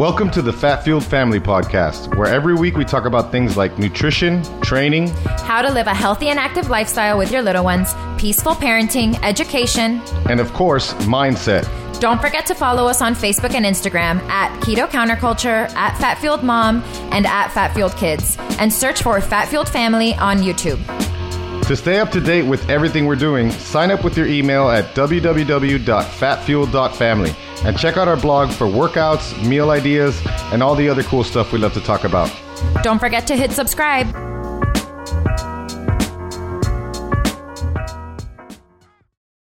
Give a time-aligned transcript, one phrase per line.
[0.00, 3.78] Welcome to the Fat Fueled Family Podcast, where every week we talk about things like
[3.78, 5.08] nutrition, training,
[5.44, 10.00] how to live a healthy and active lifestyle with your little ones, peaceful parenting, education,
[10.26, 11.68] and of course, mindset.
[12.00, 16.42] Don't forget to follow us on Facebook and Instagram at Keto Counterculture, at Fat Fueled
[16.42, 20.78] Mom, and at Fat Fueled Kids, and search for Fat Fueled Family on YouTube.
[21.70, 24.86] To stay up to date with everything we're doing, sign up with your email at
[24.86, 30.20] www.fatfuel.family and check out our blog for workouts, meal ideas,
[30.52, 32.28] and all the other cool stuff we love to talk about.
[32.82, 34.12] Don't forget to hit subscribe.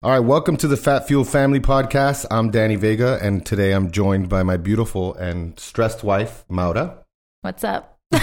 [0.02, 2.26] All right, welcome to the Fat Fuel Family Podcast.
[2.32, 7.04] I'm Danny Vega, and today I'm joined by my beautiful and stressed wife, Maura.
[7.42, 7.96] What's up?
[8.10, 8.18] Do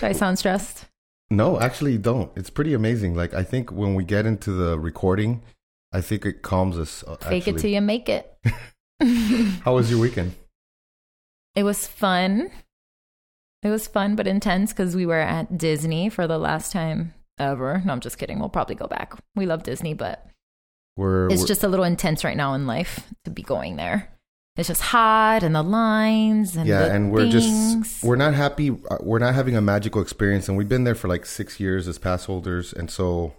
[0.00, 0.86] I sound stressed?
[1.32, 2.30] No, actually, don't.
[2.36, 3.14] It's pretty amazing.
[3.14, 5.42] Like I think when we get into the recording,
[5.90, 7.02] I think it calms us.
[7.06, 7.52] Uh, Fake actually.
[7.52, 8.36] it till you make it.
[9.64, 10.34] How was your weekend?
[11.54, 12.50] It was fun.
[13.62, 17.80] It was fun but intense because we were at Disney for the last time ever.
[17.82, 18.38] No, I'm just kidding.
[18.38, 19.14] We'll probably go back.
[19.34, 20.26] We love Disney, but
[20.98, 24.10] we're, it's we're, just a little intense right now in life to be going there
[24.56, 27.32] it's just hot and the lines and yeah and we're things.
[27.32, 30.94] just we're not happy uh, we're not having a magical experience and we've been there
[30.94, 33.32] for like six years as pass holders and so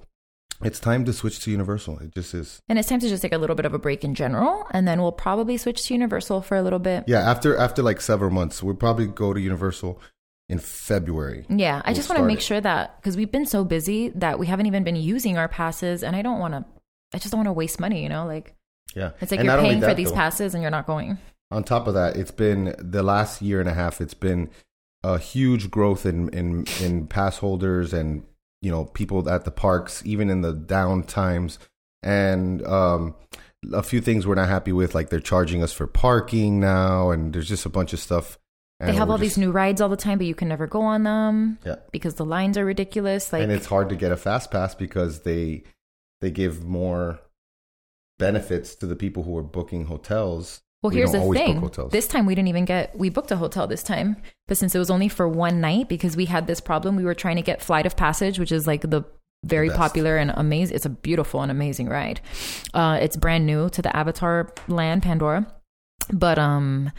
[0.63, 3.33] it's time to switch to universal it just is and it's time to just take
[3.33, 6.41] a little bit of a break in general and then we'll probably switch to universal
[6.41, 10.01] for a little bit yeah after after like several months we'll probably go to universal
[10.49, 12.43] in february yeah i we'll just want to make it.
[12.43, 16.03] sure that because we've been so busy that we haven't even been using our passes
[16.03, 16.65] and i don't want to
[17.13, 18.55] i just don't want to waste money you know like
[18.95, 19.11] yeah.
[19.21, 21.17] It's like and you're paying that, for these though, passes and you're not going.
[21.51, 24.49] On top of that, it's been the last year and a half, it's been
[25.03, 28.23] a huge growth in, in, in pass holders and,
[28.61, 31.59] you know, people at the parks, even in the down times.
[32.01, 33.15] And, um,
[33.71, 37.33] a few things we're not happy with, like they're charging us for parking now, and
[37.33, 38.37] there's just a bunch of stuff.
[38.79, 40.81] they have all just, these new rides all the time, but you can never go
[40.81, 41.59] on them.
[41.65, 43.31] Yeah, because the lines are ridiculous.
[43.31, 45.63] Like, and it's hard to get a fast pass because they
[46.21, 47.19] they give more
[48.19, 50.61] benefits to the people who are booking hotels.
[50.81, 51.69] Well, we here's the thing.
[51.91, 54.79] This time we didn't even get we booked a hotel this time, but since it
[54.79, 57.61] was only for one night because we had this problem, we were trying to get
[57.61, 59.03] Flight of Passage, which is like the
[59.45, 60.75] very popular and amazing.
[60.75, 62.21] It's a beautiful and amazing ride.
[62.73, 65.47] Uh, it's brand new to the Avatar land, Pandora,
[66.11, 66.91] but um,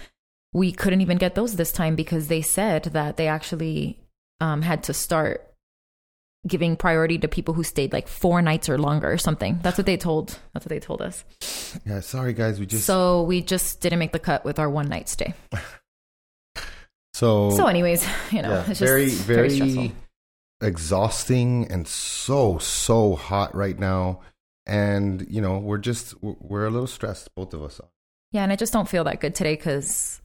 [0.53, 4.01] we couldn't even get those this time because they said that they actually
[4.41, 5.54] um had to start
[6.47, 9.59] giving priority to people who stayed like four nights or longer or something.
[9.63, 10.39] That's what they told.
[10.53, 11.25] That's what they told us.
[11.87, 14.89] Yeah, sorry guys, we just so we just didn't make the cut with our one
[14.89, 15.35] night stay.
[17.15, 19.93] so so, anyways, you know, yeah, it's very very, very
[20.61, 24.21] exhausting and so so hot right now,
[24.67, 27.81] and you know we're just we're a little stressed, both of us.
[28.33, 30.21] Yeah, and I just don't feel that good today because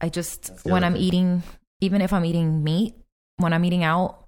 [0.00, 1.02] I just when I'm thing.
[1.02, 1.42] eating,
[1.80, 2.94] even if I'm eating meat,
[3.38, 4.25] when I'm eating out,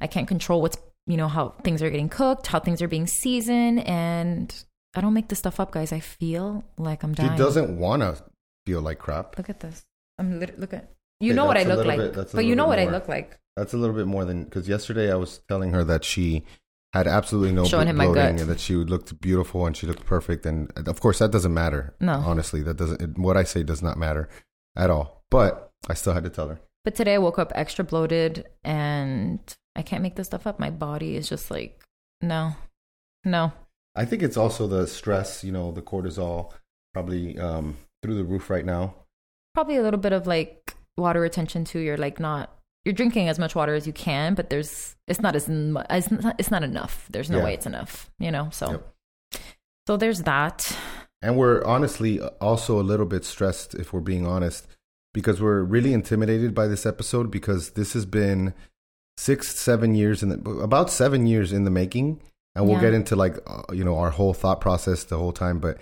[0.00, 3.06] I can't control what's, you know, how things are getting cooked, how things are being
[3.06, 3.80] seasoned.
[3.86, 4.54] And
[4.94, 5.92] I don't make this stuff up, guys.
[5.92, 7.30] I feel like I'm dying.
[7.32, 8.22] She doesn't want to
[8.66, 9.36] feel like crap.
[9.36, 9.84] Look at this.
[10.18, 10.90] I'm lit- look at
[11.20, 12.88] you know what I look like, bit, but you know what more.
[12.88, 13.38] I look like.
[13.56, 16.44] That's a little bit more than because yesterday I was telling her that she
[16.92, 20.44] had absolutely no Showing him bloating and that she looked beautiful and she looked perfect.
[20.44, 21.94] And of course, that doesn't matter.
[22.00, 23.00] No, honestly, that doesn't.
[23.00, 24.28] It, what I say does not matter
[24.76, 25.24] at all.
[25.30, 26.60] But I still had to tell her.
[26.84, 29.40] But today I woke up extra bloated and
[29.76, 30.58] I can't make this stuff up.
[30.58, 31.84] My body is just like,
[32.22, 32.52] no,
[33.24, 33.52] no.
[33.94, 36.52] I think it's also the stress, you know, the cortisol
[36.94, 38.94] probably um, through the roof right now.
[39.54, 41.78] Probably a little bit of like water retention too.
[41.78, 45.36] You're like not, you're drinking as much water as you can, but there's, it's not
[45.36, 47.06] as, it's not, it's not enough.
[47.10, 47.44] There's no yeah.
[47.44, 48.48] way it's enough, you know?
[48.50, 49.40] So, yep.
[49.86, 50.74] so there's that.
[51.22, 54.66] And we're honestly also a little bit stressed, if we're being honest,
[55.12, 58.54] because we're really intimidated by this episode because this has been
[59.16, 62.20] six, seven years in the about seven years in the making,
[62.54, 62.82] and we'll yeah.
[62.82, 65.58] get into like uh, you know our whole thought process the whole time.
[65.58, 65.78] But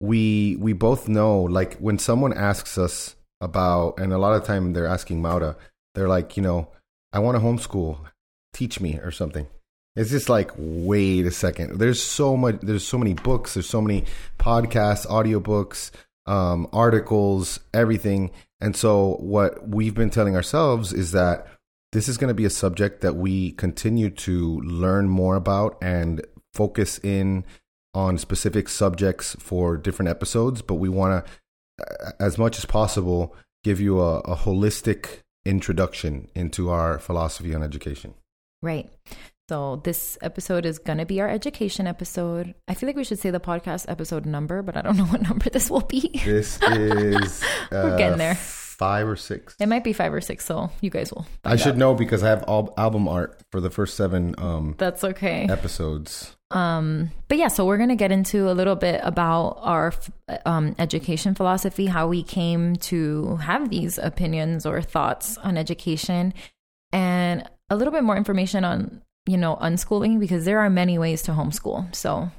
[0.00, 4.72] we we both know like when someone asks us about, and a lot of time
[4.72, 5.56] they're asking Maura,
[5.94, 6.68] they're like, you know,
[7.12, 7.98] I want to homeschool,
[8.52, 9.46] teach me or something.
[9.94, 11.78] It's just like, wait a second.
[11.78, 12.60] There's so much.
[12.60, 13.54] There's so many books.
[13.54, 14.04] There's so many
[14.38, 15.90] podcasts, audiobooks,
[16.26, 18.30] um, articles, everything.
[18.60, 21.46] And so what we've been telling ourselves is that
[21.96, 26.20] this is going to be a subject that we continue to learn more about and
[26.52, 27.42] focus in
[27.94, 33.34] on specific subjects for different episodes, but we want to, as much as possible,
[33.64, 38.12] give you a, a holistic introduction into our philosophy on education.
[38.60, 38.90] Right.
[39.48, 42.54] So this episode is going to be our education episode.
[42.68, 45.22] I feel like we should say the podcast episode number, but I don't know what
[45.22, 46.10] number this will be.
[46.26, 48.38] This is We're uh, getting there.
[48.78, 49.56] Five or six.
[49.58, 51.26] It might be five or six, so you guys will.
[51.44, 51.78] I should out.
[51.78, 54.34] know because I have all album art for the first seven.
[54.38, 55.46] Um, That's okay.
[55.48, 56.36] Episodes.
[56.50, 59.92] Um, but yeah, so we're gonna get into a little bit about our
[60.44, 66.34] um, education philosophy, how we came to have these opinions or thoughts on education,
[66.92, 71.22] and a little bit more information on you know, unschooling because there are many ways
[71.22, 71.94] to homeschool.
[71.94, 72.30] So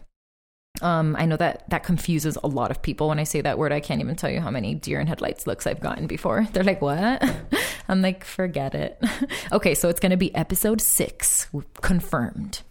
[0.81, 3.71] um, I know that that confuses a lot of people when I say that word.
[3.71, 6.47] I can't even tell you how many deer in headlights looks I've gotten before.
[6.53, 7.23] They're like, "What?"
[7.87, 9.01] I'm like, "Forget it."
[9.51, 11.47] okay, so it's going to be episode six,
[11.81, 12.61] confirmed.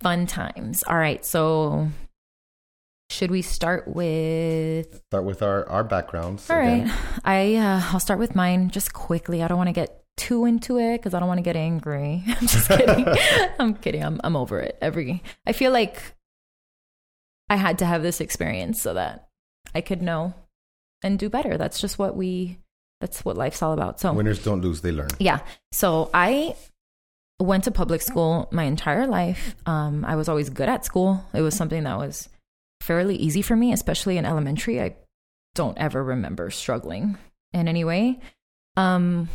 [0.00, 0.82] Fun times.
[0.84, 1.88] All right, so
[3.10, 6.48] should we start with start with our our backgrounds?
[6.50, 6.88] All again.
[6.88, 9.42] right, I uh, I'll start with mine just quickly.
[9.42, 12.24] I don't want to get too into it because I don't want to get angry.
[12.26, 13.06] I'm just kidding.
[13.58, 14.02] I'm kidding.
[14.02, 14.78] I'm I'm over it.
[14.80, 16.15] Every I feel like
[17.48, 19.28] I had to have this experience so that
[19.74, 20.34] I could know
[21.02, 21.56] and do better.
[21.56, 22.58] That's just what we
[23.00, 24.00] that's what life's all about.
[24.00, 25.10] So winners don't lose, they learn.
[25.18, 25.40] Yeah.
[25.72, 26.56] So I
[27.38, 29.54] went to public school my entire life.
[29.66, 31.24] Um, I was always good at school.
[31.34, 32.28] It was something that was
[32.80, 34.80] fairly easy for me, especially in elementary.
[34.80, 34.96] I
[35.54, 37.18] don't ever remember struggling
[37.52, 38.20] in any way.
[38.76, 39.28] Um,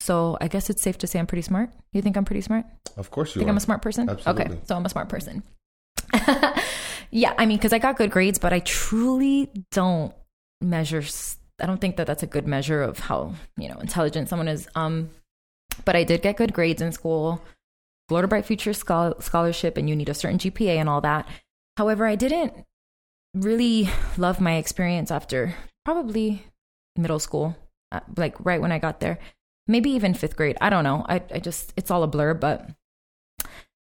[0.00, 1.70] so I guess it's safe to say I'm pretty smart.
[1.92, 2.66] You think I'm pretty smart?
[2.96, 3.50] Of course you think are.
[3.50, 4.08] I'm a smart person?
[4.08, 4.44] Absolutely.
[4.44, 5.42] Okay, so I'm a smart person.
[7.12, 10.12] yeah, I mean, because I got good grades, but I truly don't
[10.60, 11.04] measure.
[11.60, 14.68] I don't think that that's a good measure of how you know intelligent someone is.
[14.74, 15.10] Um,
[15.84, 17.40] but I did get good grades in school.
[18.08, 21.28] Florida Bright Future scholarship, and you need a certain GPA and all that.
[21.76, 22.52] However, I didn't
[23.34, 23.88] really
[24.18, 25.54] love my experience after
[25.84, 26.44] probably
[26.96, 27.56] middle school,
[27.92, 29.18] uh, like right when I got there
[29.66, 30.56] maybe even fifth grade.
[30.60, 31.04] I don't know.
[31.08, 32.68] I, I just, it's all a blur, but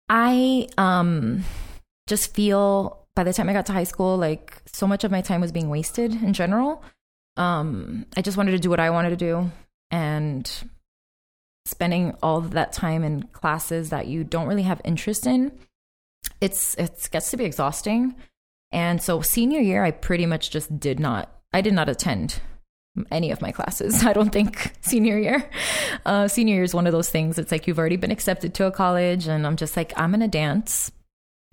[0.09, 1.43] I um,
[2.07, 5.21] just feel by the time I got to high school, like so much of my
[5.21, 6.83] time was being wasted in general.
[7.37, 9.51] Um, I just wanted to do what I wanted to do.
[9.91, 10.51] And
[11.65, 15.51] spending all of that time in classes that you don't really have interest in,
[16.41, 18.15] it's it gets to be exhausting.
[18.71, 22.41] And so senior year, I pretty much just did not I did not attend
[23.11, 24.03] any of my classes.
[24.05, 25.49] I don't think senior year.
[26.05, 27.39] Uh, senior year is one of those things.
[27.39, 30.27] It's like you've already been accepted to a college, and I'm just like, I'm to
[30.27, 30.91] dance,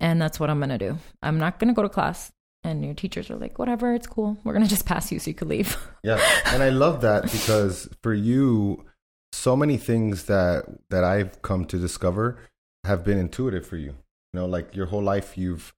[0.03, 0.97] and that's what I'm going to do.
[1.23, 2.31] I'm not going to go to class.
[2.65, 4.37] And your teachers are like, whatever, it's cool.
[4.43, 5.75] We're going to just pass you so you could leave.
[6.03, 6.19] Yeah.
[6.47, 8.83] And I love that because for you,
[9.31, 12.37] so many things that that I've come to discover
[12.83, 13.95] have been intuitive for you.
[14.33, 15.73] You know, like your whole life you've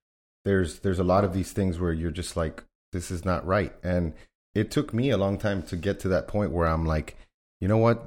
[0.46, 3.72] there's there's a lot of these things where you're just like this is not right
[3.84, 4.14] and
[4.56, 7.18] it took me a long time to get to that point where I'm like,
[7.62, 8.04] you know what,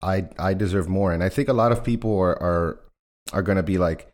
[0.00, 1.12] I I deserve more.
[1.12, 2.80] And I think a lot of people are are
[3.34, 4.13] are going to be like,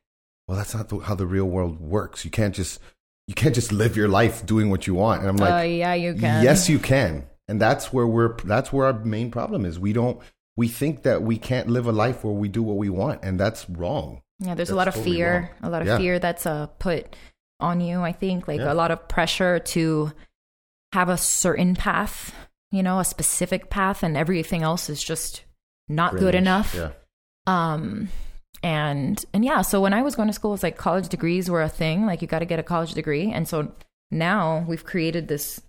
[0.50, 2.24] well, that's not the, how the real world works.
[2.24, 2.80] You can't just
[3.28, 5.20] you can't just live your life doing what you want.
[5.20, 6.42] And I'm like, uh, yeah, you can.
[6.42, 7.24] Yes, you can.
[7.46, 9.78] And that's where we're that's where our main problem is.
[9.78, 10.20] We don't
[10.56, 13.38] we think that we can't live a life where we do what we want, and
[13.38, 14.22] that's wrong.
[14.40, 15.68] Yeah, there's that's a lot of totally fear, wrong.
[15.68, 15.98] a lot of yeah.
[15.98, 17.14] fear that's uh, put
[17.60, 18.00] on you.
[18.00, 18.72] I think like yeah.
[18.72, 20.10] a lot of pressure to
[20.92, 22.34] have a certain path,
[22.72, 25.44] you know, a specific path, and everything else is just
[25.88, 26.74] not good enough.
[26.74, 26.90] Yeah.
[27.46, 28.08] Um,
[28.62, 31.62] and and yeah, so when I was going to school, it's like college degrees were
[31.62, 32.06] a thing.
[32.06, 33.72] Like you got to get a college degree, and so
[34.10, 35.60] now we've created this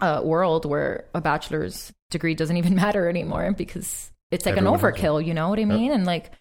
[0.00, 4.80] uh, world where a bachelor's degree doesn't even matter anymore because it's like Everyone an
[4.80, 5.24] overkill.
[5.24, 5.86] You know what I mean?
[5.86, 5.94] Yep.
[5.94, 6.32] And like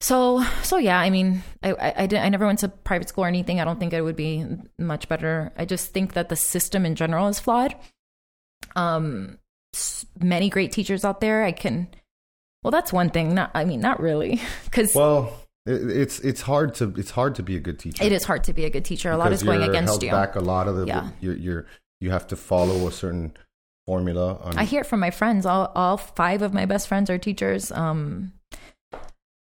[0.00, 3.24] so so yeah i mean I, I i didn't i never went to private school
[3.24, 4.44] or anything i don't think it would be
[4.78, 7.74] much better i just think that the system in general is flawed
[8.76, 9.38] um
[10.20, 11.88] many great teachers out there i can
[12.64, 15.32] well that's one thing not i mean not really because well
[15.66, 18.04] it's it's hard to it's hard to be a good teacher.
[18.04, 19.10] It is hard to be a good teacher.
[19.10, 20.10] A lot is going against you.
[20.10, 21.08] back a lot of the yeah.
[21.20, 21.66] you're, you're
[22.00, 23.34] you have to follow a certain
[23.86, 25.46] formula on, i hear it from my friends.
[25.46, 28.32] All all five of my best friends are teachers um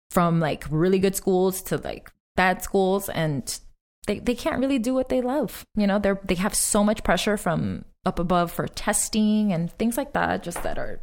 [0.10, 3.60] from like really good schools to like bad schools and
[4.08, 5.68] they, they can't really do what they love.
[5.76, 9.98] You know they're they have so much pressure from up above for testing and things
[9.98, 11.00] like that just that are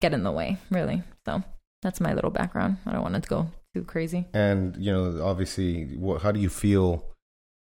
[0.00, 1.42] get in the way really so
[1.84, 5.24] that's my little background i don't want it to go too crazy and you know
[5.24, 7.04] obviously what, how do you feel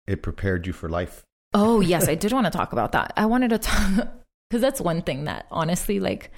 [0.06, 1.24] it prepared you for life
[1.54, 4.08] oh yes i did want to talk about that i wanted to talk
[4.50, 6.30] because that's one thing that honestly like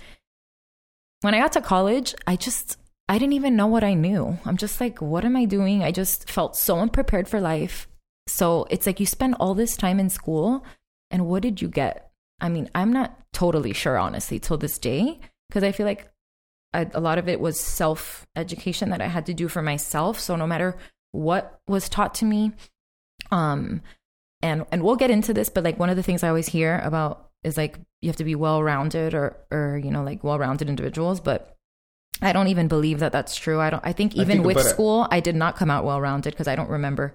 [1.20, 4.38] when i got to college i just I didn't even know what I knew.
[4.44, 5.82] I'm just like, what am I doing?
[5.82, 7.88] I just felt so unprepared for life.
[8.28, 10.64] So it's like you spend all this time in school,
[11.10, 12.10] and what did you get?
[12.40, 16.11] I mean, I'm not totally sure, honestly, till this day, because I feel like
[16.74, 20.18] I, a lot of it was self education that I had to do for myself.
[20.18, 20.76] So no matter
[21.12, 22.52] what was taught to me,
[23.30, 23.82] um,
[24.42, 26.80] and and we'll get into this, but like one of the things I always hear
[26.84, 30.38] about is like you have to be well rounded or or you know like well
[30.38, 31.56] rounded individuals, but
[32.20, 33.60] I don't even believe that that's true.
[33.60, 33.84] I don't.
[33.84, 36.48] I think even I think, with school, I did not come out well rounded because
[36.48, 37.14] I don't remember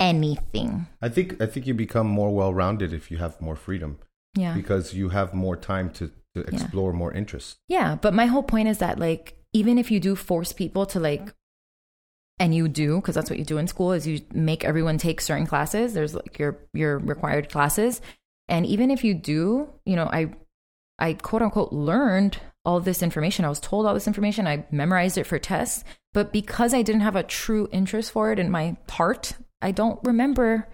[0.00, 0.86] anything.
[1.00, 3.98] I think I think you become more well rounded if you have more freedom.
[4.36, 4.54] Yeah.
[4.54, 6.98] Because you have more time to, to explore yeah.
[6.98, 7.56] more interests.
[7.68, 7.96] Yeah.
[7.96, 11.34] But my whole point is that like even if you do force people to like
[12.38, 15.22] and you do because that's what you do in school is you make everyone take
[15.22, 18.00] certain classes there's like your your required classes.
[18.48, 20.32] And even if you do you know i
[20.98, 23.44] i quote unquote learned all this information.
[23.44, 24.46] I was told all this information.
[24.46, 25.84] I memorized it for tests.
[26.12, 29.98] But because i didn't have a true interest for it in my heart i don't
[30.02, 30.68] remember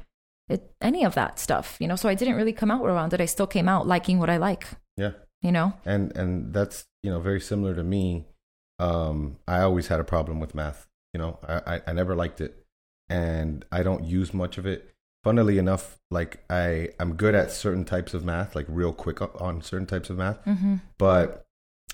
[0.48, 1.96] it, any of that stuff you know?
[1.96, 3.20] So i didn't really come out around it.
[3.20, 4.66] I still came out liking what i like.
[4.96, 5.12] Yeah
[5.42, 8.24] you know and and that's you know very similar to me
[8.78, 12.40] um i always had a problem with math you know, I, I, I never liked
[12.40, 12.64] it,
[13.08, 14.90] and I don't use much of it.
[15.24, 19.62] Funnily enough, like I I'm good at certain types of math, like real quick on
[19.62, 20.76] certain types of math, mm-hmm.
[20.98, 21.44] but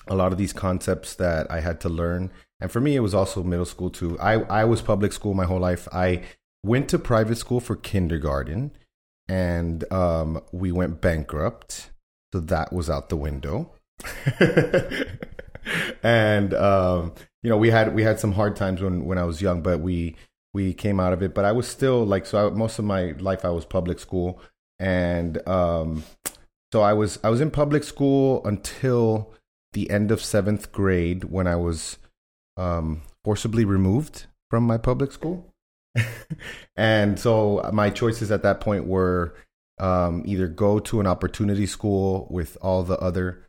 [0.07, 3.15] a lot of these concepts that I had to learn, and for me it was
[3.15, 4.19] also middle school too.
[4.19, 5.89] I I was public school my whole life.
[5.93, 6.23] I
[6.65, 8.71] went to private school for kindergarten,
[9.29, 11.91] and um, we went bankrupt,
[12.33, 13.73] so that was out the window.
[16.03, 19.41] and um, you know, we had we had some hard times when when I was
[19.41, 20.17] young, but we
[20.55, 21.35] we came out of it.
[21.35, 22.49] But I was still like so.
[22.49, 24.41] I, most of my life, I was public school,
[24.79, 26.05] and um,
[26.73, 29.33] so I was I was in public school until
[29.73, 31.99] the end of seventh grade when I was
[32.57, 35.53] um, forcibly removed from my public school.
[36.77, 39.35] and so my choices at that point were
[39.81, 43.47] um, either go to an opportunity school with all the other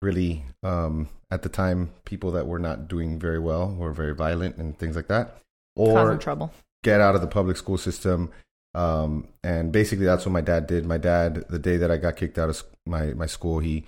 [0.00, 4.56] really um, at the time people that were not doing very well were very violent
[4.56, 5.38] and things like that
[5.76, 6.52] or trouble.
[6.82, 8.30] get out of the public school system
[8.74, 10.86] um, and basically that's what my dad did.
[10.86, 13.84] My dad the day that i got kicked out of my, my school he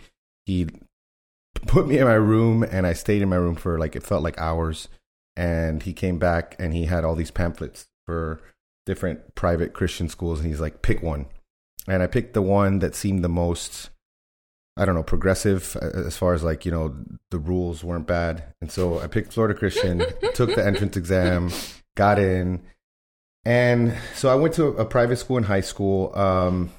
[0.46, 0.68] he
[1.66, 4.22] put me in my room and i stayed in my room for like it felt
[4.22, 4.88] like hours.
[5.36, 8.40] And he came back and he had all these pamphlets for
[8.86, 11.26] different private christian schools and he's like pick one
[11.88, 13.90] and i picked the one that seemed the most
[14.76, 16.94] I don't know, progressive uh, as far as like, you know,
[17.30, 18.42] the rules weren't bad.
[18.60, 20.02] And so I picked Florida Christian,
[20.34, 21.50] took the entrance exam,
[21.96, 22.62] got in.
[23.44, 26.16] And so I went to a private school in high school.
[26.16, 26.72] Um,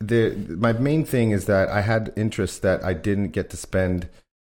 [0.00, 4.08] the my main thing is that I had interests that I didn't get to spend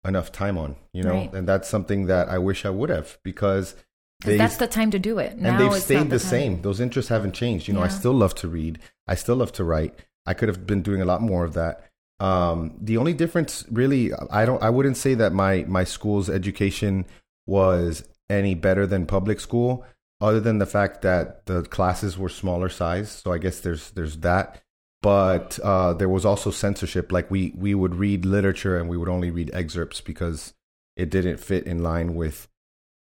[0.04, 1.32] enough time on, you know, right.
[1.34, 3.76] and that's something that I wish I would have because
[4.22, 5.38] they, that's the time to do it.
[5.38, 6.62] Now and they've stayed the, the same.
[6.62, 7.68] Those interests haven't changed.
[7.68, 7.86] You know, yeah.
[7.86, 8.78] I still love to read.
[9.06, 9.94] I still love to write.
[10.26, 11.90] I could have been doing a lot more of that.
[12.20, 17.06] Um, the only difference, really, I don't, I wouldn't say that my my school's education
[17.46, 19.84] was any better than public school,
[20.20, 23.10] other than the fact that the classes were smaller size.
[23.10, 24.62] So I guess there's there's that.
[25.02, 27.12] But uh, there was also censorship.
[27.12, 30.54] Like we we would read literature and we would only read excerpts because
[30.96, 32.48] it didn't fit in line with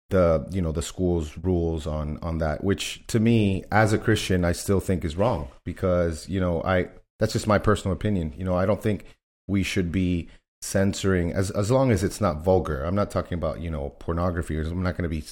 [0.09, 2.63] the you know the school's rules on on that.
[2.63, 6.89] Which to me, as a Christian, I still think is wrong because you know I
[7.19, 8.33] that's just my personal opinion.
[8.37, 9.05] You know, I don't think
[9.47, 10.29] we should be
[10.61, 12.83] censoring as as long as it's not vulgar.
[12.83, 14.57] I'm not talking about you know pornography.
[14.59, 15.23] I'm not going to be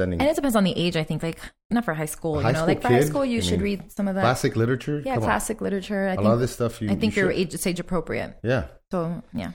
[0.00, 0.20] sending.
[0.20, 0.96] And it depends on the age.
[0.96, 1.38] I think like
[1.70, 2.40] not for high school.
[2.40, 4.22] High you know, like for high school, you I should mean, read some of that
[4.22, 5.02] classic literature.
[5.04, 5.64] Yeah, Come classic on.
[5.64, 6.08] literature.
[6.08, 6.80] I a think, lot of this stuff.
[6.82, 8.38] You, I think you are age, it's age appropriate.
[8.42, 8.66] Yeah.
[8.90, 9.52] So yeah.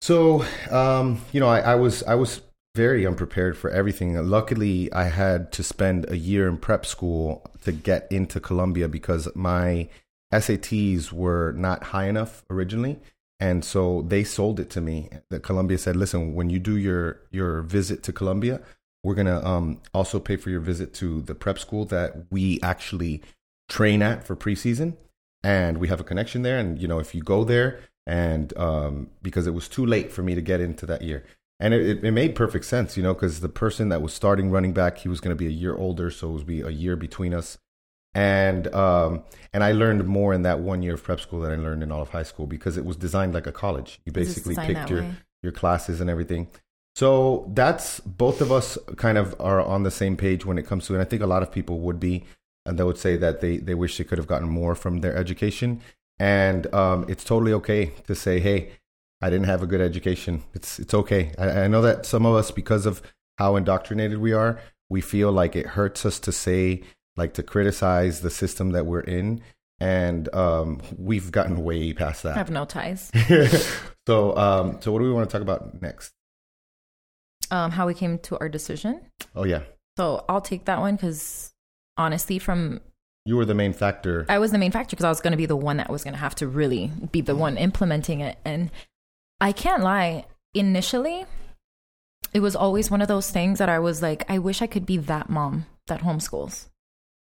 [0.00, 2.40] So um, you know, I, I was I was
[2.74, 4.16] very unprepared for everything.
[4.28, 9.28] Luckily, I had to spend a year in prep school to get into Columbia because
[9.34, 9.88] my
[10.32, 12.98] SATs were not high enough originally.
[13.40, 15.08] And so they sold it to me.
[15.30, 18.60] That Columbia said, "Listen, when you do your your visit to Columbia,
[19.02, 23.22] we're gonna um, also pay for your visit to the prep school that we actually
[23.68, 24.96] train at for preseason,
[25.42, 26.58] and we have a connection there.
[26.58, 30.22] And you know, if you go there, and um, because it was too late for
[30.22, 31.24] me to get into that year,
[31.60, 34.72] and it, it made perfect sense, you know, because the person that was starting running
[34.72, 36.96] back, he was going to be a year older, so it was be a year
[36.96, 37.58] between us
[38.14, 41.56] and um, and I learned more in that one year of prep school than I
[41.56, 44.00] learned in all of high school because it was designed like a college.
[44.04, 45.14] You basically picked your way.
[45.42, 46.48] your classes and everything.
[46.94, 50.86] So that's both of us kind of are on the same page when it comes
[50.86, 52.24] to, and I think a lot of people would be,
[52.64, 55.16] and they would say that they they wish they could have gotten more from their
[55.16, 55.80] education,
[56.20, 58.70] and um, it's totally okay to say, hey,
[59.24, 60.42] I didn't have a good education.
[60.52, 61.32] It's it's okay.
[61.38, 63.00] I, I know that some of us, because of
[63.38, 66.82] how indoctrinated we are, we feel like it hurts us to say
[67.16, 69.40] like to criticize the system that we're in
[69.80, 72.34] and um, we've gotten way past that.
[72.34, 73.10] I have no ties.
[74.06, 76.12] so, um, so what do we want to talk about next?
[77.50, 79.00] Um, how we came to our decision.
[79.34, 79.62] Oh yeah.
[79.96, 81.54] So I'll take that one because
[81.96, 82.82] honestly, from
[83.24, 84.26] you were the main factor.
[84.28, 86.04] I was the main factor because I was going to be the one that was
[86.04, 88.36] going to have to really be the one implementing it.
[88.44, 88.70] And
[89.44, 90.24] I can't lie.
[90.54, 91.26] Initially,
[92.32, 94.86] it was always one of those things that I was like, I wish I could
[94.86, 96.68] be that mom that homeschools.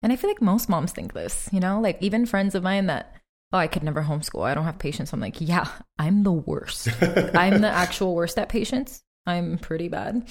[0.04, 2.86] And I feel like most moms think this, you know, like even friends of mine
[2.86, 3.16] that,
[3.52, 4.46] oh, I could never homeschool.
[4.46, 5.14] I don't have patience.
[5.14, 6.90] I'm like, yeah, I'm the worst.
[7.02, 9.02] I'm the actual worst at patience.
[9.26, 10.30] I'm pretty bad.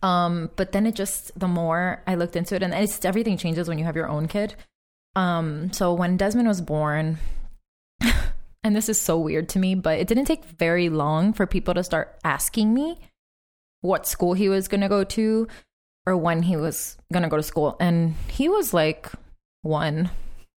[0.00, 3.68] Um, but then it just the more I looked into it, and it's everything changes
[3.68, 4.54] when you have your own kid.
[5.16, 7.18] Um, so when Desmond was born,
[8.64, 11.74] and this is so weird to me, but it didn't take very long for people
[11.74, 12.98] to start asking me
[13.80, 15.48] what school he was gonna go to
[16.06, 17.76] or when he was gonna go to school.
[17.80, 19.08] And he was like
[19.62, 20.10] one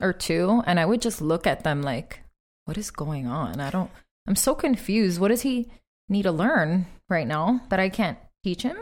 [0.00, 2.20] or two, and I would just look at them like,
[2.64, 3.60] what is going on?
[3.60, 3.90] I don't
[4.26, 5.20] I'm so confused.
[5.20, 5.68] What does he
[6.08, 8.76] need to learn right now that I can't teach him?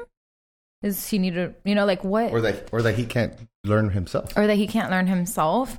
[0.82, 2.32] Is he need to, you know, like what?
[2.32, 3.34] Or that, or that he can't
[3.64, 4.36] learn himself.
[4.36, 5.78] Or that he can't learn himself.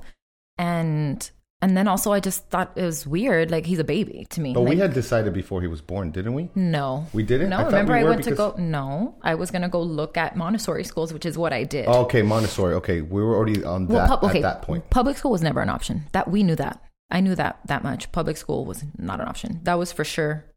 [0.58, 1.28] And
[1.62, 4.52] and then also I just thought it was weird, like he's a baby to me.
[4.52, 6.50] But like, we had decided before he was born, didn't we?
[6.56, 7.50] No, we didn't.
[7.50, 8.32] No, I remember we I went because...
[8.32, 8.54] to go.
[8.58, 11.86] No, I was gonna go look at Montessori schools, which is what I did.
[11.86, 12.74] Oh, okay, Montessori.
[12.74, 14.38] Okay, we were already on well, that pub- okay.
[14.38, 14.90] at that point.
[14.90, 16.02] Public school was never an option.
[16.12, 16.82] That we knew that.
[17.10, 18.10] I knew that that much.
[18.10, 19.60] Public school was not an option.
[19.62, 20.52] That was for sure.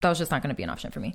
[0.00, 1.14] That was just not going to be an option for me.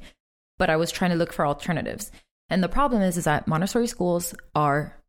[0.60, 2.12] But I was trying to look for alternatives.
[2.50, 5.02] And the problem is, is that Montessori schools are,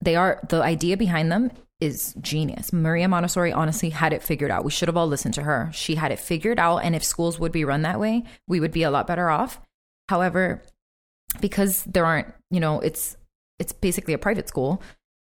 [0.00, 1.50] they are, the idea behind them
[1.82, 2.72] is genius.
[2.72, 4.64] Maria Montessori honestly had it figured out.
[4.64, 5.68] We should have all listened to her.
[5.74, 6.78] She had it figured out.
[6.78, 9.60] And if schools would be run that way, we would be a lot better off.
[10.08, 10.62] However,
[11.40, 13.16] because there aren't, you know, it's,
[13.58, 14.80] it's basically a private school.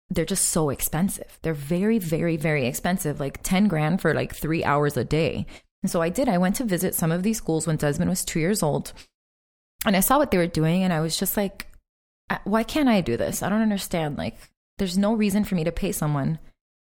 [0.10, 1.40] They're just so expensive.
[1.44, 3.22] They're very, very, very expensive.
[3.22, 5.46] Like 10 grand for like three hours a day.
[5.82, 6.28] And so I did.
[6.28, 8.92] I went to visit some of these schools when Desmond was two years old
[9.86, 11.68] and I saw what they were doing and I was just like,
[12.44, 13.42] why can't I do this?
[13.42, 14.18] I don't understand.
[14.18, 14.38] Like,
[14.78, 16.40] there's no reason for me to pay someone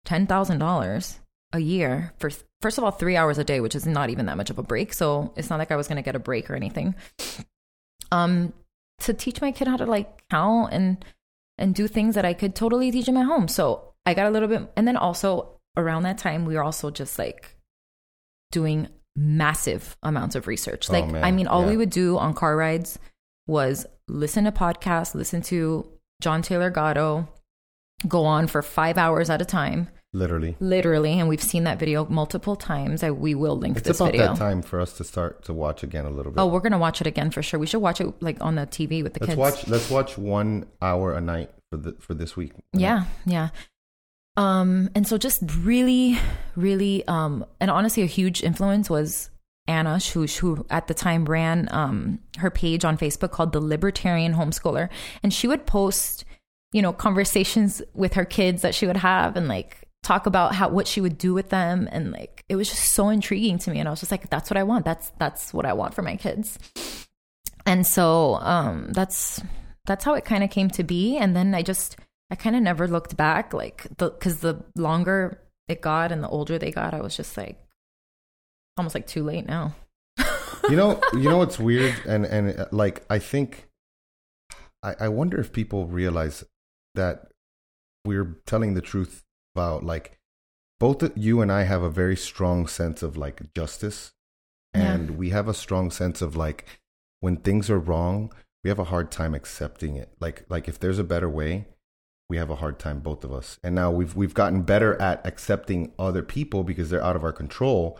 [0.05, 1.19] $10,000
[1.53, 4.37] a year for, first of all, three hours a day, which is not even that
[4.37, 4.93] much of a break.
[4.93, 6.95] So it's not like I was going to get a break or anything.
[8.13, 8.53] Um,
[9.01, 11.05] to teach my kid how to like count and,
[11.59, 13.49] and do things that I could totally teach him at home.
[13.49, 16.91] So I got a little bit, and then also around that time, we were also
[16.91, 17.57] just like
[18.53, 20.91] doing massive amounts of research.
[20.91, 21.71] Like, oh, I mean, all yeah.
[21.71, 22.99] we would do on car rides
[23.47, 25.89] was listen to podcasts, listen to
[26.21, 27.29] John Taylor Gatto,
[28.07, 29.89] go on for five hours at a time.
[30.13, 30.57] Literally.
[30.61, 31.19] Literally.
[31.19, 33.03] And we've seen that video multiple times.
[33.03, 34.29] I, we will link it's this about video.
[34.29, 36.41] that time for us to start to watch again a little bit.
[36.41, 37.59] Oh, we're going to watch it again for sure.
[37.59, 39.37] We should watch it like on the TV with the let's kids.
[39.37, 42.53] Watch, let's watch one hour a night for the for this week.
[42.73, 43.05] Yeah.
[43.27, 43.49] Yeah.
[44.37, 46.19] Um, and so just really,
[46.57, 49.31] really, um, and honestly, a huge influence was
[49.67, 54.35] Ana, who, who at the time ran um, her page on Facebook called The Libertarian
[54.35, 54.89] Homeschooler.
[55.23, 56.24] And she would post,
[56.75, 60.69] you know, conversations with her kids that she would have and like talk about how
[60.69, 61.89] what she would do with them.
[61.93, 63.79] And like it was just so intriguing to me.
[63.79, 64.85] And I was just like, that's what I want.
[64.85, 66.59] That's that's what I want for my kids.
[67.65, 69.41] And so um, that's
[69.87, 71.17] that's how it kind of came to be.
[71.17, 71.97] And then I just
[72.29, 76.29] I kind of never looked back, like the because the longer it got and the
[76.29, 77.57] older they got, I was just like
[78.77, 79.77] almost like too late now.
[80.69, 83.69] you know, you know what's weird, and and uh, like I think,
[84.83, 86.45] I I wonder if people realize
[86.95, 87.29] that
[88.05, 90.19] we're telling the truth about like
[90.81, 94.13] both you and I have a very strong sense of like justice,
[94.73, 95.17] and yeah.
[95.17, 96.67] we have a strong sense of like
[97.21, 100.11] when things are wrong, we have a hard time accepting it.
[100.21, 101.67] Like like if there's a better way,
[102.29, 103.59] we have a hard time both of us.
[103.63, 107.33] And now we've we've gotten better at accepting other people because they're out of our
[107.33, 107.99] control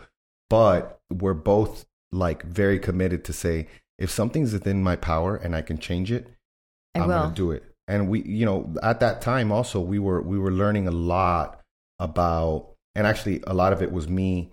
[0.49, 5.61] but we're both like very committed to say if something's within my power and I
[5.61, 6.27] can change it,
[6.93, 7.63] I am gonna do it.
[7.87, 11.61] And we, you know, at that time also we were we were learning a lot
[11.99, 14.51] about, and actually a lot of it was me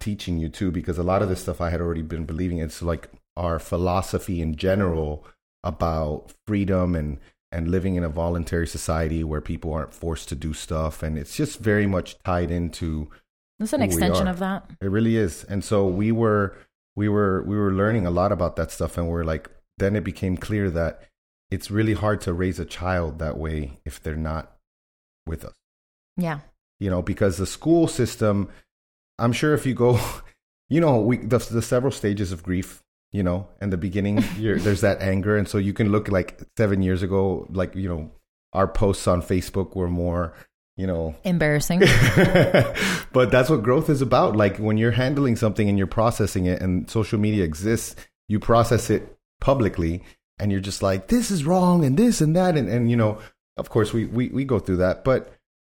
[0.00, 2.58] teaching you too, because a lot of this stuff I had already been believing.
[2.58, 5.24] It's like our philosophy in general
[5.62, 7.18] about freedom and
[7.52, 11.36] and living in a voluntary society where people aren't forced to do stuff, and it's
[11.36, 13.10] just very much tied into
[13.60, 14.68] it's an extension of that.
[14.80, 15.44] It really is.
[15.44, 16.56] And so we were
[16.96, 20.04] we were we were learning a lot about that stuff and we're like then it
[20.04, 21.02] became clear that
[21.50, 24.52] it's really hard to raise a child that way if they're not
[25.26, 25.54] with us.
[26.16, 26.40] Yeah.
[26.78, 28.48] You know, because the school system
[29.18, 30.00] I'm sure if you go
[30.68, 32.82] you know, we the, the several stages of grief
[33.12, 35.36] you know in the beginning there's that anger.
[35.36, 38.10] And so you can look like seven years ago like you know
[38.52, 40.34] our posts on facebook were more
[40.76, 41.14] you know.
[41.24, 41.82] Embarrassing.
[43.12, 44.36] But that's what growth is about.
[44.36, 47.96] Like when you're handling something and you're processing it and social media exists
[48.28, 50.02] you process it publicly
[50.40, 53.18] and you're just like this is wrong and this and that and, and you know
[53.56, 55.34] of course we, we we go through that but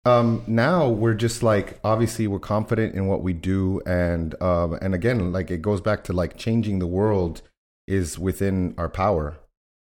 [0.06, 4.95] um now we're just like obviously we're confident in what we do and um and
[4.95, 7.41] again like it goes back to like changing the world
[7.88, 9.38] is within our power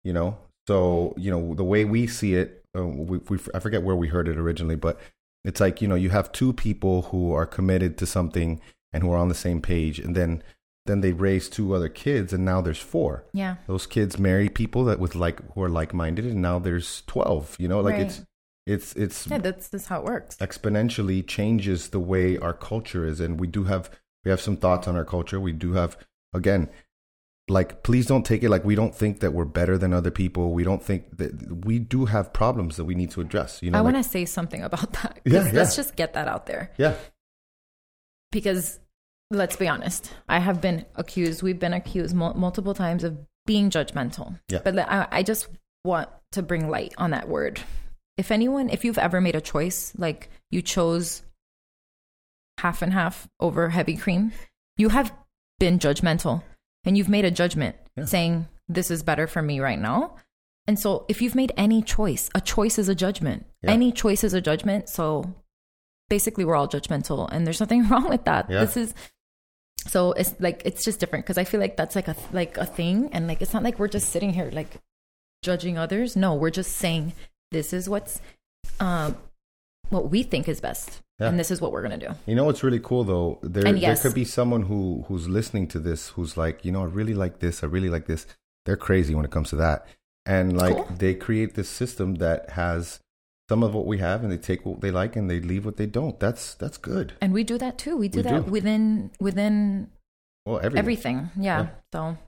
[0.03, 0.37] you know?
[0.67, 4.09] So you know the way we see it uh, we, we i forget where we
[4.09, 4.99] heard it originally but
[5.45, 8.61] it's like you know you have two people who are committed to something
[8.93, 10.43] and who are on the same page and then
[10.87, 13.25] then they raise two other kids and now there's four.
[13.33, 13.57] Yeah.
[13.67, 17.69] Those kids marry people that with like who are like-minded and now there's 12 you
[17.69, 17.81] know?
[17.81, 18.07] Like right.
[18.07, 18.23] it's
[18.67, 20.37] it's it's yeah that's that's how it works.
[20.37, 23.91] exponentially changes the way our culture is and we do have
[24.25, 25.41] we have some thoughts on our culture.
[25.41, 25.97] We do have
[26.33, 26.69] again
[27.49, 30.53] like please don't take it like we don't think that we're better than other people.
[30.53, 33.79] We don't think that we do have problems that we need to address you know?
[33.79, 36.47] I like, want to say something about that yeah, yeah let's just get that out
[36.47, 36.73] there.
[36.77, 36.95] Yeah.
[38.33, 38.81] Because
[39.31, 40.13] let's be honest.
[40.29, 44.39] I have been accused, we've been accused mul- multiple times of being judgmental.
[44.49, 44.61] Yeah.
[44.65, 45.49] But I, I just
[45.85, 47.61] want to bring light on that word.
[48.17, 51.23] If anyone, if you've ever made a choice, like you chose
[52.59, 54.33] half and half over heavy cream,
[54.77, 55.13] you have
[55.59, 56.43] been judgmental
[56.85, 58.05] and you've made a judgment yeah.
[58.05, 60.17] saying, this is better for me right now.
[60.67, 63.47] And so if you've made any choice, a choice is a judgment.
[63.63, 63.73] Yeah.
[63.73, 64.89] Any choice is a judgment.
[64.89, 65.35] So
[66.09, 68.49] basically we're all judgmental and there's nothing wrong with that.
[68.49, 68.61] Yeah.
[68.61, 68.95] This is
[69.87, 72.67] so it's like it's just different because I feel like that's like a like a
[72.67, 74.79] thing, and like it's not like we're just sitting here like
[75.43, 76.17] judging others.
[76.17, 77.13] No, we're just saying
[77.51, 78.21] this is what's
[78.81, 79.17] um
[79.91, 81.29] what we think is best, yeah.
[81.29, 82.09] and this is what we're gonna do.
[82.27, 83.39] You know what's really cool though?
[83.43, 86.83] There yes, there could be someone who who's listening to this who's like, you know,
[86.83, 87.63] I really like this.
[87.63, 88.27] I really like this.
[88.65, 89.87] They're crazy when it comes to that,
[90.25, 90.89] and like cool.
[90.99, 93.01] they create this system that has
[93.49, 95.77] some of what we have and they take what they like and they leave what
[95.77, 96.19] they don't.
[96.19, 97.15] That's that's good.
[97.21, 97.97] And we do that too.
[97.97, 98.51] We do we that do.
[98.51, 99.91] within within
[100.47, 100.79] well everything.
[100.79, 101.31] everything.
[101.37, 101.63] Yeah.
[101.63, 101.69] yeah.
[101.93, 102.19] So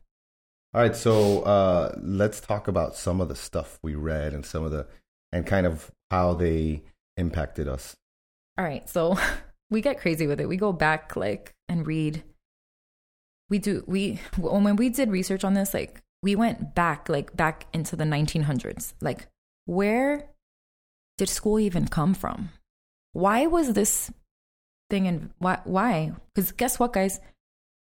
[0.76, 4.62] all right, so uh, let's talk about some of the stuff we read and some
[4.62, 4.86] of the
[5.32, 6.82] and kind of how they
[7.16, 7.96] impacted us.
[8.58, 9.16] All right, so
[9.70, 10.50] we get crazy with it.
[10.50, 12.22] We go back like and read.
[13.48, 17.66] We do we when we did research on this, like we went back like back
[17.72, 18.92] into the 1900s.
[19.00, 19.28] Like
[19.64, 20.28] where
[21.16, 22.50] did school even come from?
[23.12, 24.10] Why was this
[24.90, 25.60] thing and why?
[25.64, 26.12] Why?
[26.34, 27.20] Because guess what, guys?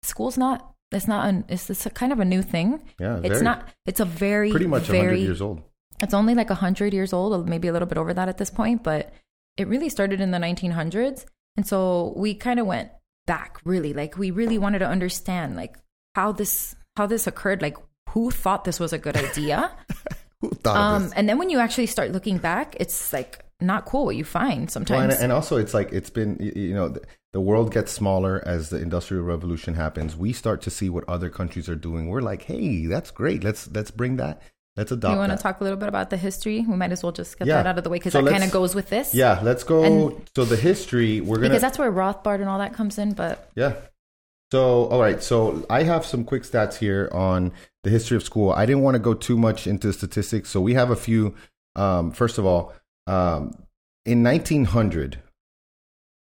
[0.02, 0.74] School's not.
[0.90, 1.28] It's not.
[1.28, 2.82] An, it's, it's a kind of a new thing.
[2.98, 3.68] Yeah, it's very, not.
[3.86, 5.62] It's a very pretty much very, 100 years old.
[6.00, 8.82] It's only like 100 years old, maybe a little bit over that at this point,
[8.82, 9.12] but
[9.56, 11.24] it really started in the 1900s.
[11.56, 12.90] And so we kind of went
[13.26, 15.76] back really like we really wanted to understand like
[16.14, 17.76] how this how this occurred like
[18.10, 19.70] who thought this was a good idea
[20.42, 21.12] Who thought um, of this?
[21.14, 24.70] And then when you actually start looking back, it's like not cool what you find
[24.70, 24.98] sometimes.
[24.98, 26.94] Well, and, and, also, it's like it's been you know
[27.32, 30.16] the world gets smaller as the industrial revolution happens.
[30.16, 32.08] We start to see what other countries are doing.
[32.08, 33.42] We're like, hey, that's great.
[33.42, 34.42] Let's let's bring that.
[34.76, 35.12] Let's adopt.
[35.12, 35.36] You want that.
[35.36, 36.64] to talk a little bit about the history?
[36.66, 37.56] We might as well just get yeah.
[37.56, 39.14] that out of the way because so that kind of goes with this.
[39.14, 39.84] Yeah, let's go.
[39.84, 43.12] And, so the history we're gonna because that's where Rothbard and all that comes in.
[43.12, 43.74] But yeah,
[44.52, 45.22] so, all right.
[45.22, 47.52] So, I have some quick stats here on
[47.84, 48.52] the history of school.
[48.52, 50.50] I didn't want to go too much into statistics.
[50.50, 51.34] So, we have a few.
[51.74, 52.74] Um, first of all,
[53.06, 53.54] um,
[54.04, 55.18] in 1900,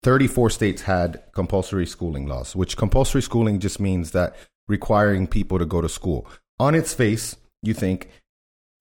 [0.02, 4.36] 34 states had compulsory schooling laws, which compulsory schooling just means that
[4.68, 6.26] requiring people to go to school.
[6.58, 8.08] On its face, you think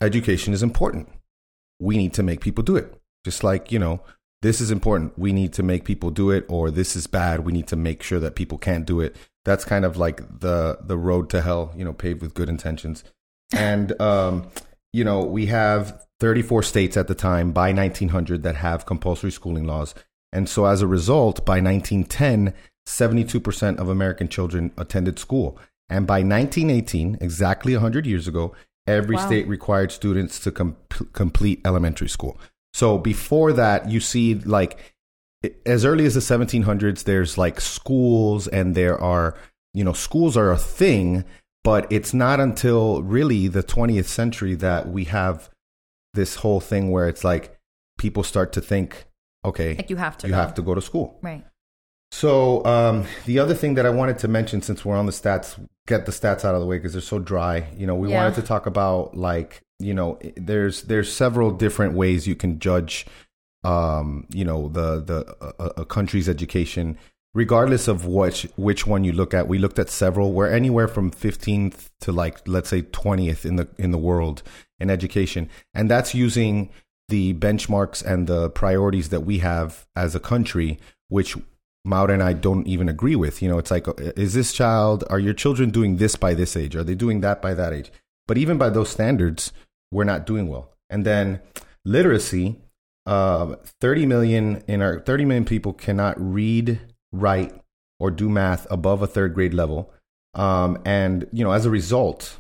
[0.02, 1.10] education is important.
[1.80, 2.94] We need to make people do it.
[3.26, 4.02] Just like, you know,
[4.42, 5.18] this is important.
[5.18, 7.42] We need to make people do it, or this is bad.
[7.42, 10.78] We need to make sure that people can't do it that's kind of like the
[10.82, 13.04] the road to hell, you know, paved with good intentions.
[13.52, 14.50] And um,
[14.94, 19.66] you know, we have 34 states at the time by 1900 that have compulsory schooling
[19.66, 19.96] laws.
[20.32, 22.54] And so as a result, by 1910,
[22.88, 25.58] 72% of American children attended school.
[25.90, 28.54] And by 1918, exactly 100 years ago,
[28.86, 29.26] every wow.
[29.26, 30.76] state required students to com-
[31.14, 32.40] complete elementary school.
[32.74, 34.96] So before that, you see like
[35.66, 39.38] as early as the 1700s there's like schools and there are
[39.74, 41.24] you know schools are a thing
[41.64, 45.50] but it's not until really the 20th century that we have
[46.14, 47.58] this whole thing where it's like
[47.98, 49.06] people start to think
[49.46, 50.40] okay like you have to you go.
[50.40, 51.46] have to go to school right
[52.12, 55.58] so um, the other thing that i wanted to mention since we're on the stats
[55.88, 58.22] get the stats out of the way because they're so dry you know we yeah.
[58.22, 63.06] wanted to talk about like you know there's there's several different ways you can judge
[63.64, 66.98] um, you know, the the a, a, country's education,
[67.34, 69.48] regardless of which which one you look at.
[69.48, 70.32] We looked at several.
[70.32, 74.44] We're anywhere from 15th to like let's say 20th in the in the world
[74.80, 76.70] in education, and that's using
[77.10, 81.36] the benchmarks and the priorities that we have as a country, which
[81.84, 83.42] Maura and I don't even agree with.
[83.42, 86.76] You know, it's like, is this child, are your children doing this by this age?
[86.76, 87.92] Are they doing that by that age?
[88.28, 89.52] But even by those standards,
[89.92, 90.74] we're not doing well.
[90.90, 91.42] And then
[91.86, 92.58] literacy,
[93.06, 96.80] uh, 30 million in our 30 million people cannot read,
[97.12, 97.54] write,
[98.00, 99.94] or do math above a third grade level.
[100.34, 102.38] Um, and you know, as a result,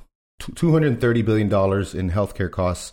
[0.55, 2.91] 230 billion dollars in healthcare costs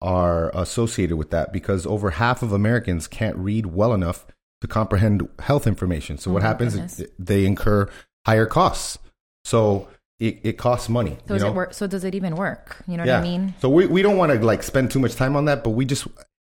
[0.00, 4.26] are associated with that because over half of Americans can't read well enough
[4.60, 6.18] to comprehend health information.
[6.18, 6.74] So oh what happens?
[6.74, 7.02] Goodness.
[7.18, 7.88] They incur
[8.26, 8.98] higher costs.
[9.44, 9.88] So
[10.20, 11.16] it, it costs money.
[11.26, 11.74] So does it work?
[11.74, 12.82] So does it even work?
[12.86, 13.20] You know yeah.
[13.20, 13.54] what I mean?
[13.60, 15.84] So we, we don't want to like spend too much time on that, but we
[15.84, 16.06] just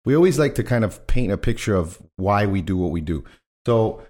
[0.05, 3.01] we always like to kind of paint a picture of why we do what we
[3.01, 3.25] do.
[3.67, 4.03] So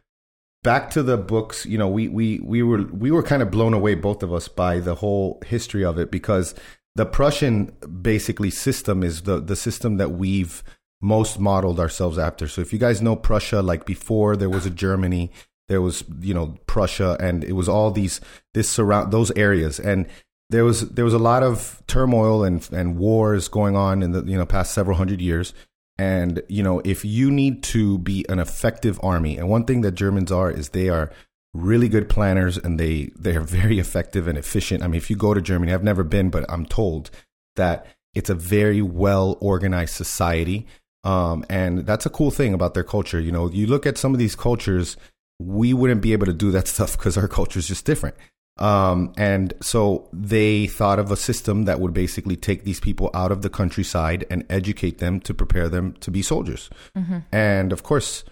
[0.64, 3.74] back to the books, you know, we we we were we were kind of blown
[3.74, 6.54] away both of us by the whole history of it because
[6.96, 7.66] the Prussian
[8.02, 10.64] basically system is the the system that we've
[11.00, 12.48] most modeled ourselves after.
[12.48, 15.30] So if you guys know Prussia, like before there was a Germany,
[15.68, 18.20] there was you know Prussia, and it was all these
[18.52, 20.06] this surround those areas, and
[20.50, 24.22] there was there was a lot of turmoil and and wars going on in the
[24.24, 25.54] you know past several hundred years.
[25.96, 29.92] And you know if you need to be an effective army, and one thing that
[29.92, 31.10] Germans are is they are
[31.54, 34.82] really good planners and they they are very effective and efficient.
[34.82, 37.10] I mean, if you go to Germany, I've never been, but I'm told
[37.56, 40.66] that it's a very well organized society.
[41.04, 43.20] Um, and that's a cool thing about their culture.
[43.20, 44.96] You know, you look at some of these cultures,
[45.38, 48.16] we wouldn't be able to do that stuff because our culture is just different.
[48.56, 53.32] Um, and so they thought of a system that would basically take these people out
[53.32, 56.70] of the countryside and educate them to prepare them to be soldiers.
[56.96, 57.18] Mm-hmm.
[57.32, 58.22] And of course,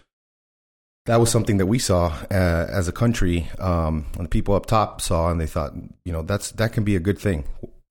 [1.06, 4.66] that was something that we saw uh, as a country, um, and the people up
[4.66, 5.72] top saw, and they thought,
[6.04, 7.44] you know, that's that can be a good thing.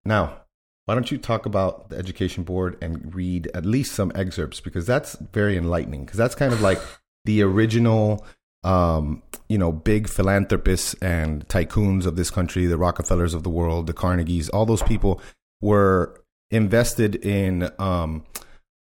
[0.05, 0.41] Now,
[0.85, 4.85] why don't you talk about the education board and read at least some excerpts because
[4.85, 6.05] that's very enlightening.
[6.05, 6.79] Because that's kind of like
[7.25, 8.25] the original,
[8.63, 13.87] um, you know, big philanthropists and tycoons of this country, the Rockefellers of the world,
[13.87, 15.21] the Carnegies, all those people
[15.61, 18.25] were invested in um,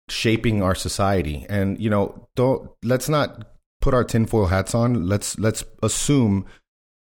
[0.10, 1.46] shaping our society.
[1.50, 3.48] And you know, don't let's not
[3.82, 5.08] put our tinfoil hats on.
[5.08, 6.46] Let's let's assume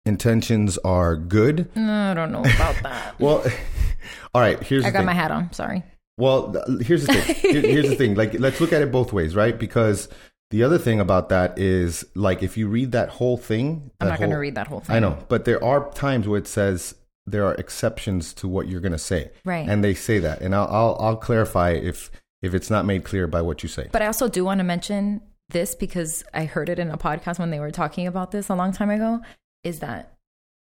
[0.05, 1.71] intentions are good.
[1.77, 3.15] No, I don't know about that.
[3.21, 3.45] well,
[4.35, 4.63] all right.
[4.63, 5.07] Here's I got thing.
[5.07, 5.53] my hat on.
[5.53, 5.83] Sorry.
[6.19, 7.35] Well, here's the thing.
[7.37, 8.15] Here, here's the thing.
[8.15, 9.59] Like, let's look at it both ways, right?
[9.59, 10.09] Because
[10.53, 14.19] the other thing about that is, like, if you read that whole thing, I'm not
[14.19, 14.95] going to read that whole thing.
[14.95, 16.95] I know, but there are times where it says
[17.27, 19.67] there are exceptions to what you're going to say, right?
[19.67, 22.11] And they say that, and I'll, I'll I'll clarify if
[22.43, 23.89] if it's not made clear by what you say.
[23.91, 27.39] But I also do want to mention this because I heard it in a podcast
[27.39, 29.23] when they were talking about this a long time ago
[29.65, 30.17] is that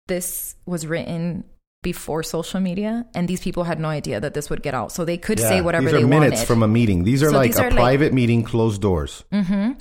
[0.07, 1.45] this was written
[1.83, 5.05] before social media and these people had no idea that this would get out so
[5.05, 6.47] they could yeah, say whatever these are they minutes wanted.
[6.47, 9.73] from a meeting these are so like these a are private meeting closed doors mm-hmm.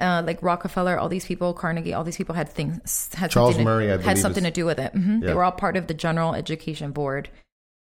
[0.00, 3.64] uh, like rockefeller all these people carnegie all these people had things had charles something
[3.64, 5.22] murray to, had something to do with it mm-hmm.
[5.22, 5.28] yeah.
[5.28, 7.28] they were all part of the general education board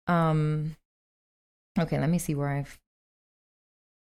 [0.07, 0.77] um
[1.77, 2.79] okay let me see where i've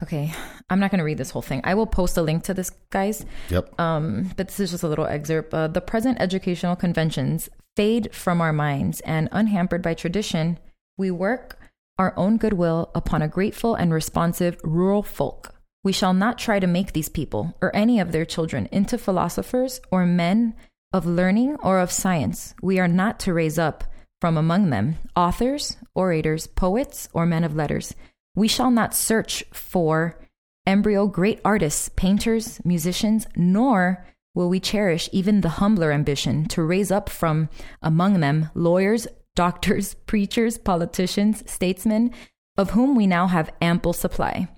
[0.02, 0.32] Okay,
[0.68, 1.60] I'm not going to read this whole thing.
[1.64, 3.24] I will post a link to this, guys.
[3.48, 3.80] Yep.
[3.80, 5.54] Um, but this is just a little excerpt.
[5.54, 10.58] Uh, the present educational conventions fade from our minds, and unhampered by tradition,
[10.98, 11.58] we work
[11.98, 15.54] our own goodwill upon a grateful and responsive rural folk.
[15.84, 19.80] We shall not try to make these people, or any of their children, into philosophers
[19.92, 20.54] or men
[20.92, 22.54] of learning or of science.
[22.62, 23.84] We are not to raise up
[24.20, 27.94] from among them authors, orators, poets, or men of letters
[28.34, 30.18] we shall not search for
[30.66, 36.90] embryo great artists, painters, musicians, nor will we cherish even the humbler ambition to raise
[36.90, 37.48] up from
[37.82, 42.12] among them lawyers, doctors, preachers, politicians, statesmen,
[42.56, 44.48] of whom we now have ample supply.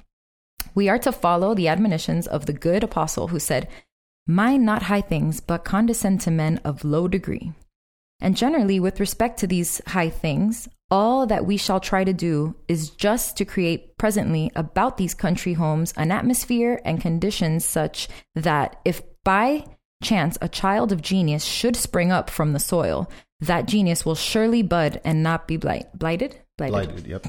[0.74, 3.68] We are to follow the admonitions of the good apostle who said,
[4.26, 7.52] Mind not high things, but condescend to men of low degree.
[8.20, 12.54] And generally, with respect to these high things, all that we shall try to do
[12.68, 18.80] is just to create presently about these country homes an atmosphere and conditions such that
[18.84, 19.64] if by
[20.02, 24.62] chance a child of genius should spring up from the soil, that genius will surely
[24.62, 26.40] bud and not be blight, blighted.
[26.56, 26.88] Blighted.
[26.88, 27.26] Blighted, yep.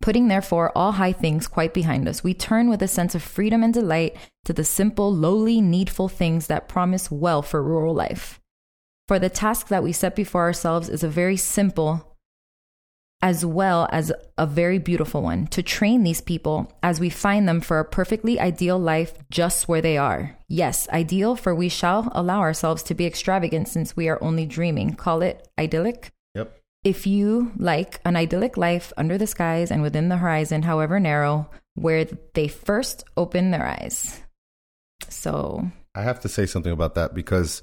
[0.00, 3.62] Putting therefore all high things quite behind us, we turn with a sense of freedom
[3.62, 8.38] and delight to the simple, lowly, needful things that promise well for rural life.
[9.08, 12.13] For the task that we set before ourselves is a very simple
[13.24, 17.58] as well as a very beautiful one to train these people as we find them
[17.58, 20.36] for a perfectly ideal life just where they are.
[20.46, 24.92] Yes, ideal, for we shall allow ourselves to be extravagant since we are only dreaming.
[24.92, 26.10] Call it idyllic.
[26.34, 26.54] Yep.
[26.84, 31.48] If you like an idyllic life under the skies and within the horizon, however narrow,
[31.76, 34.20] where they first open their eyes.
[35.08, 37.62] So I have to say something about that because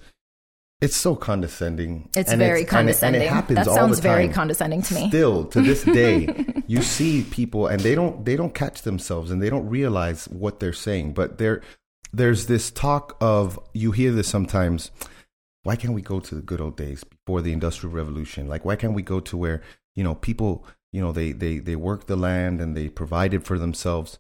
[0.82, 2.10] It's so condescending.
[2.16, 3.22] It's and very it's, condescending.
[3.22, 5.10] And it, and it that sounds very condescending to me.
[5.10, 6.28] Still, to this day,
[6.68, 10.60] you see people and they don't they don't catch themselves and they don't realize what
[10.60, 11.14] they're saying.
[11.14, 11.62] But there
[12.12, 14.90] there's this talk of you hear this sometimes.
[15.64, 18.48] Why can't we go to the good old days before the industrial revolution?
[18.48, 19.62] Like why can't we go to where,
[19.94, 23.60] you know, people, you know, they they they work the land and they provided for
[23.60, 24.18] themselves?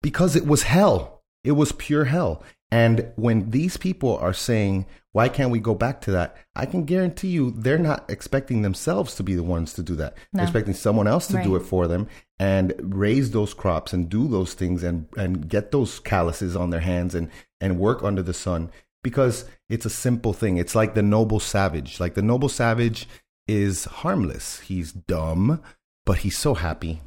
[0.00, 1.19] Because it was hell.
[1.44, 2.42] It was pure hell.
[2.72, 6.36] And when these people are saying, why can't we go back to that?
[6.54, 10.14] I can guarantee you they're not expecting themselves to be the ones to do that.
[10.32, 10.38] No.
[10.38, 11.44] They're expecting someone else to right.
[11.44, 12.06] do it for them
[12.38, 16.80] and raise those crops and do those things and, and get those calluses on their
[16.80, 17.28] hands and,
[17.60, 18.70] and work under the sun
[19.02, 20.56] because it's a simple thing.
[20.56, 21.98] It's like the noble savage.
[21.98, 23.08] Like the noble savage
[23.48, 24.60] is harmless.
[24.60, 25.60] He's dumb,
[26.06, 27.00] but he's so happy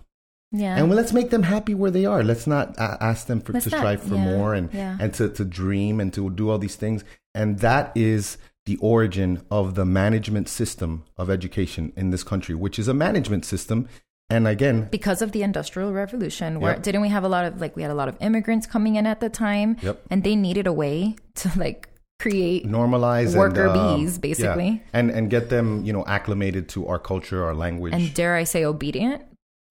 [0.53, 0.77] yeah.
[0.77, 2.23] And let's make them happy where they are.
[2.23, 4.97] Let's not uh, ask them for, to not, strive for yeah, more and, yeah.
[4.99, 7.03] and to, to dream and to do all these things.
[7.33, 12.77] And that is the origin of the management system of education in this country, which
[12.77, 13.89] is a management system.
[14.29, 16.83] And again, because of the industrial revolution, where yep.
[16.83, 19.05] didn't we have a lot of like we had a lot of immigrants coming in
[19.05, 20.01] at the time, yep.
[20.09, 21.89] and they needed a way to like
[22.19, 24.79] create normalize worker and, uh, bees basically yeah.
[24.93, 28.45] and and get them you know acclimated to our culture our language and dare i
[28.45, 29.21] say obedient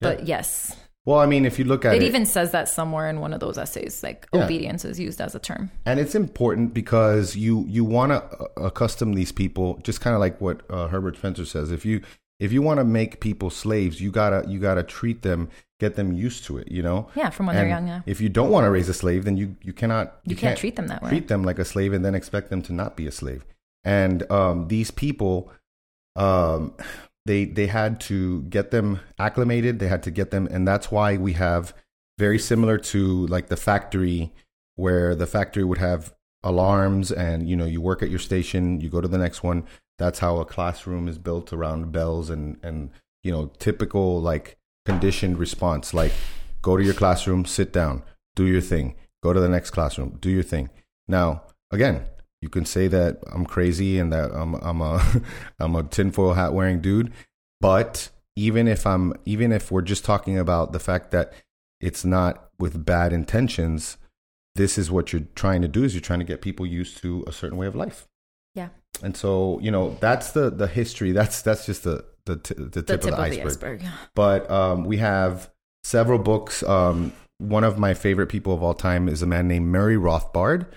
[0.03, 0.75] but yes.
[1.05, 3.33] Well, I mean, if you look at it, it, even says that somewhere in one
[3.33, 4.45] of those essays, like yeah.
[4.45, 5.69] obedience is used as a term.
[5.85, 10.39] And it's important because you you want to accustom these people, just kind of like
[10.39, 11.71] what uh, Herbert Spencer says.
[11.71, 12.01] If you
[12.39, 16.13] if you want to make people slaves, you gotta you gotta treat them, get them
[16.13, 16.71] used to it.
[16.71, 17.09] You know.
[17.15, 17.87] Yeah, from when and they're young.
[17.87, 18.01] Yeah.
[18.05, 20.51] If you don't want to raise a slave, then you you cannot you, you can't,
[20.51, 21.09] can't, treat them that way.
[21.09, 23.45] Treat them like a slave and then expect them to not be a slave.
[23.83, 25.51] And um, these people,
[26.15, 26.73] um,
[27.25, 29.79] they they had to get them acclimated.
[29.79, 31.73] They had to get them and that's why we have
[32.17, 34.33] very similar to like the factory
[34.75, 38.89] where the factory would have alarms and you know you work at your station you
[38.89, 39.65] go to the next one.
[39.97, 42.89] That's how a classroom is built around bells and and
[43.23, 45.93] you know typical like conditioned response.
[45.93, 46.11] Like
[46.61, 48.03] go to your classroom sit down
[48.35, 48.95] do your thing.
[49.21, 50.69] Go to the next classroom do your thing.
[51.07, 52.05] Now again
[52.43, 55.01] you can say that I'm crazy and that I'm I'm a
[55.59, 57.13] I'm a tinfoil hat wearing dude,
[57.61, 61.31] but even if I'm even if we're just talking about the fact that
[61.79, 63.97] it's not with bad intentions,
[64.55, 67.23] this is what you're trying to do is you're trying to get people used to
[67.27, 68.07] a certain way of life.
[68.55, 68.69] Yeah.
[69.01, 71.13] And so, you know, that's the the history.
[71.13, 73.43] That's that's just the the, t- the, tip, the tip, of the iceberg.
[73.43, 73.83] The iceberg.
[74.15, 75.49] But um, we have
[75.85, 76.61] several books.
[76.63, 80.67] Um, one of my favorite people of all time is a man named Murray Rothbard,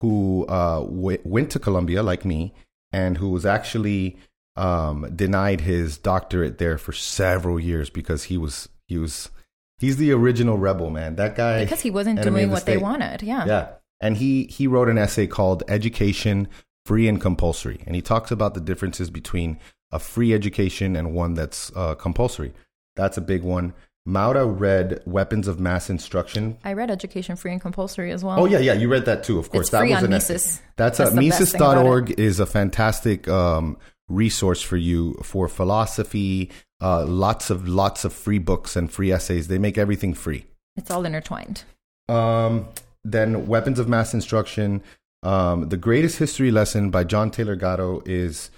[0.00, 2.52] who uh, w- went to Columbia like me
[2.92, 4.16] and who was actually
[4.56, 9.30] um, denied his doctorate there for several years because he was he was
[9.78, 11.16] he's the original rebel man.
[11.16, 13.22] That guy because he wasn't doing what they wanted.
[13.22, 13.68] Yeah, yeah.
[14.00, 16.48] And he he wrote an essay called "Education
[16.84, 19.58] Free and Compulsory," and he talks about the differences between
[19.92, 22.52] a free education and one that's uh, compulsory.
[22.96, 23.74] That's a big one.
[24.06, 26.56] Maura read Weapons of Mass Instruction.
[26.64, 28.38] I read Education Free and Compulsory as well.
[28.38, 29.38] Oh yeah, yeah, you read that too.
[29.40, 30.62] Of course, it's that was an Mises.
[30.76, 33.76] That's, That's a Mises.org is a fantastic um,
[34.08, 36.52] resource for you for philosophy.
[36.80, 39.48] Uh, lots of lots of free books and free essays.
[39.48, 40.46] They make everything free.
[40.76, 41.64] It's all intertwined.
[42.08, 42.68] Um,
[43.04, 44.84] then Weapons of Mass Instruction.
[45.24, 48.50] Um, the Greatest History Lesson by John Taylor Gatto is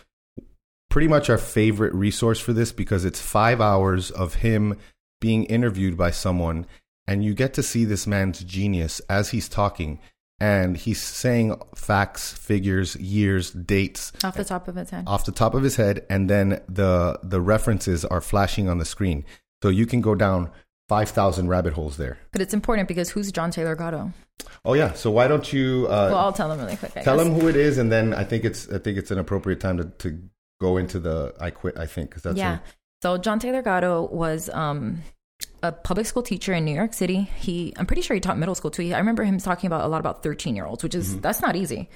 [0.91, 4.77] pretty much our favorite resource for this because it's five hours of him
[5.21, 6.67] being interviewed by someone
[7.07, 9.99] and you get to see this man's genius as he's talking
[10.41, 15.05] and he's saying facts, figures, years, dates off the top of his head.
[15.07, 18.85] Off the top of his head and then the the references are flashing on the
[18.85, 19.25] screen.
[19.63, 20.51] So you can go down
[20.89, 22.19] 5,000 rabbit holes there.
[22.33, 24.13] But it's important because who's John Taylor Gatto?
[24.65, 26.93] Oh yeah, so why don't you uh, Well, I'll tell him really quick.
[26.97, 27.27] I tell guess.
[27.27, 29.79] him who it is and then I think it's I think it's an appropriate time
[29.79, 30.23] to to
[30.61, 32.59] go into the I quit I think cuz that's Yeah.
[33.03, 35.03] So John Taylor Gatto was um,
[35.63, 37.31] a public school teacher in New York City.
[37.39, 38.93] He, I'm pretty sure he taught middle school too.
[38.93, 41.21] I remember him talking about a lot about 13 year olds, which is mm-hmm.
[41.21, 41.89] that's not easy.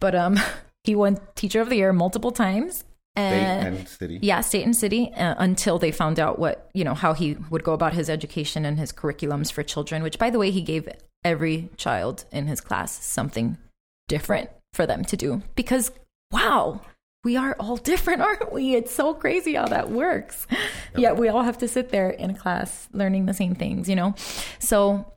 [0.00, 0.38] But um,
[0.84, 2.84] he won Teacher of the Year multiple times.
[3.14, 4.18] And, state and city.
[4.22, 7.64] Yeah, state and city uh, until they found out what, you know, how he would
[7.64, 10.88] go about his education and his curriculums for children, which by the way, he gave
[11.24, 13.58] every child in his class something
[14.06, 15.90] different for them to do because
[16.30, 16.80] wow,
[17.24, 18.74] we are all different, aren't we?
[18.74, 20.46] It's so crazy how that works.
[20.50, 20.60] Yep.
[20.96, 23.96] Yet we all have to sit there in a class learning the same things, you
[23.96, 24.14] know?
[24.58, 25.12] So,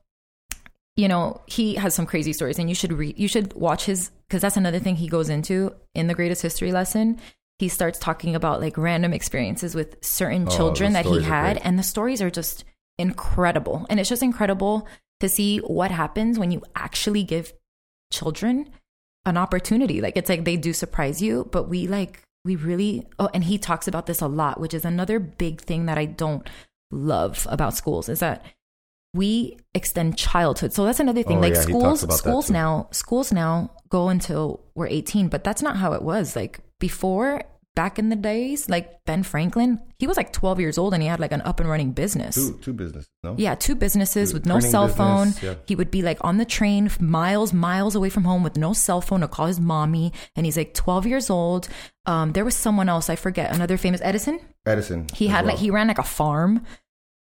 [0.96, 4.10] you know, he has some crazy stories and you should read, you should watch his,
[4.28, 7.18] because that's another thing he goes into in the greatest history lesson.
[7.58, 11.58] He starts talking about like random experiences with certain oh, children that he had.
[11.58, 12.64] And the stories are just
[12.98, 13.86] incredible.
[13.88, 14.88] And it's just incredible
[15.20, 17.52] to see what happens when you actually give
[18.10, 18.68] children
[19.24, 20.00] an opportunity.
[20.00, 23.58] Like it's like they do surprise you, but we like we really oh and he
[23.58, 26.48] talks about this a lot, which is another big thing that I don't
[26.90, 28.44] love about schools is that
[29.14, 30.72] we extend childhood.
[30.72, 31.38] So that's another thing.
[31.38, 35.76] Oh, like yeah, schools schools now schools now go until we're 18, but that's not
[35.76, 36.34] how it was.
[36.34, 37.42] Like before
[37.74, 41.08] back in the days, like Ben Franklin, he was like 12 years old and he
[41.08, 42.34] had like an up and running business.
[42.34, 43.34] Two, two businesses, no?
[43.38, 45.48] Yeah, two businesses two, with no cell business, phone.
[45.48, 45.54] Yeah.
[45.66, 49.00] He would be like on the train miles, miles away from home with no cell
[49.00, 50.12] phone to call his mommy.
[50.36, 51.68] And he's like 12 years old.
[52.06, 54.40] Um, there was someone else, I forget, another famous Edison.
[54.66, 55.06] Edison.
[55.14, 55.54] He had well.
[55.54, 56.64] like, he ran like a farm.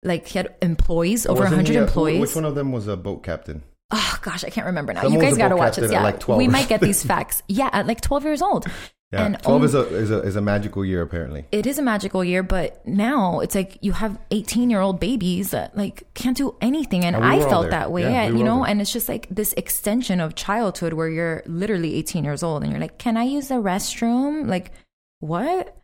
[0.02, 2.20] Like he had employees, over Wasn't 100 a, employees.
[2.20, 3.62] Which one of them was a boat captain?
[3.90, 5.02] Oh gosh, I can't remember now.
[5.02, 5.90] Someone you guys got to watch it.
[5.90, 7.42] Yeah, like we might get these facts.
[7.48, 8.66] Yeah, at like 12 years old.
[9.12, 11.44] Yeah, and 12 is, a, is, a, is a magical year, apparently.
[11.50, 15.50] It is a magical year, but now it's like you have 18 year old babies
[15.50, 17.04] that like can't do anything.
[17.04, 19.26] And, and we I felt that way, yeah, we you know, and it's just like
[19.28, 23.24] this extension of childhood where you're literally 18 years old and you're like, can I
[23.24, 24.46] use the restroom?
[24.46, 24.70] Like,
[25.18, 25.76] what?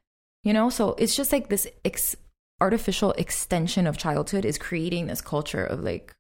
[0.45, 2.15] You know, so it's just like this ex-
[2.61, 6.15] artificial extension of childhood is creating this culture of like,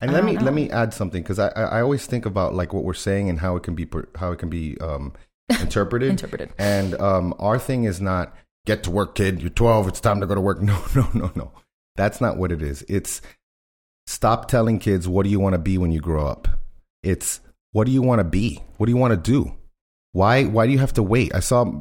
[0.00, 0.42] and let me know.
[0.42, 3.40] let me add something because I, I always think about like what we're saying and
[3.40, 5.12] how it can be how it can be um,
[5.60, 6.10] interpreted.
[6.10, 6.50] interpreted.
[6.58, 8.34] And um, our thing is not
[8.66, 9.40] get to work, kid.
[9.40, 9.88] You're 12.
[9.88, 10.60] It's time to go to work.
[10.62, 11.52] No, no, no, no.
[11.96, 12.84] That's not what it is.
[12.88, 13.22] It's
[14.06, 16.48] stop telling kids what do you want to be when you grow up.
[17.02, 17.40] It's
[17.72, 18.62] what do you want to be?
[18.76, 19.54] What do you want to do?
[20.12, 21.34] Why why do you have to wait?
[21.34, 21.72] I saw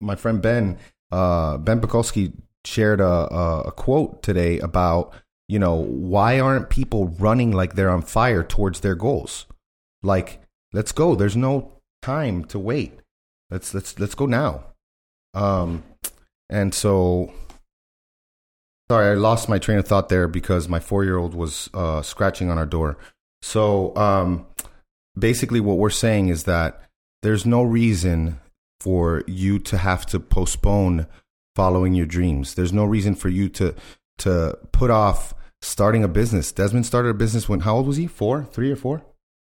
[0.00, 0.78] my friend Ben
[1.10, 2.32] uh, Ben Bukowski
[2.64, 5.14] shared a, a, a quote today about
[5.48, 9.46] you know, why aren't people running like they're on fire towards their goals?
[10.02, 10.40] Like,
[10.72, 11.14] let's go.
[11.14, 12.98] There's no time to wait.
[13.50, 14.64] Let's let's let's go now.
[15.34, 15.84] Um,
[16.48, 17.32] and so,
[18.90, 22.02] sorry, I lost my train of thought there because my four year old was uh,
[22.02, 22.96] scratching on our door.
[23.42, 24.46] So, um,
[25.18, 26.82] basically, what we're saying is that
[27.22, 28.40] there's no reason
[28.80, 31.06] for you to have to postpone
[31.54, 32.54] following your dreams.
[32.54, 33.74] There's no reason for you to
[34.22, 36.52] to put off starting a business.
[36.52, 38.06] Desmond started a business when how old was he?
[38.06, 39.02] Four, three or four?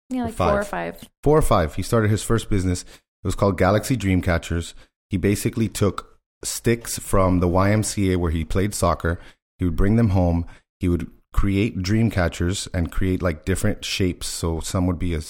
[0.09, 1.09] Yeah, like or four or five.
[1.23, 1.75] Four or five.
[1.75, 2.83] He started his first business.
[2.83, 4.75] It was called Galaxy Dreamcatchers.
[5.11, 9.19] He basically took sticks from the YMCA where he played soccer.
[9.59, 10.47] He would bring them home.
[10.81, 14.27] He would create dream catchers and create like different shapes.
[14.27, 15.21] So some would be a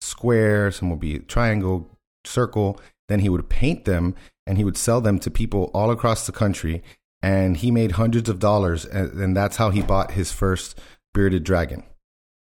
[0.00, 1.90] square, some would be a triangle,
[2.24, 2.80] circle.
[3.08, 4.14] Then he would paint them
[4.46, 6.82] and he would sell them to people all across the country
[7.22, 10.78] and he made hundreds of dollars, and, and that's how he bought his first
[11.14, 11.82] bearded dragon.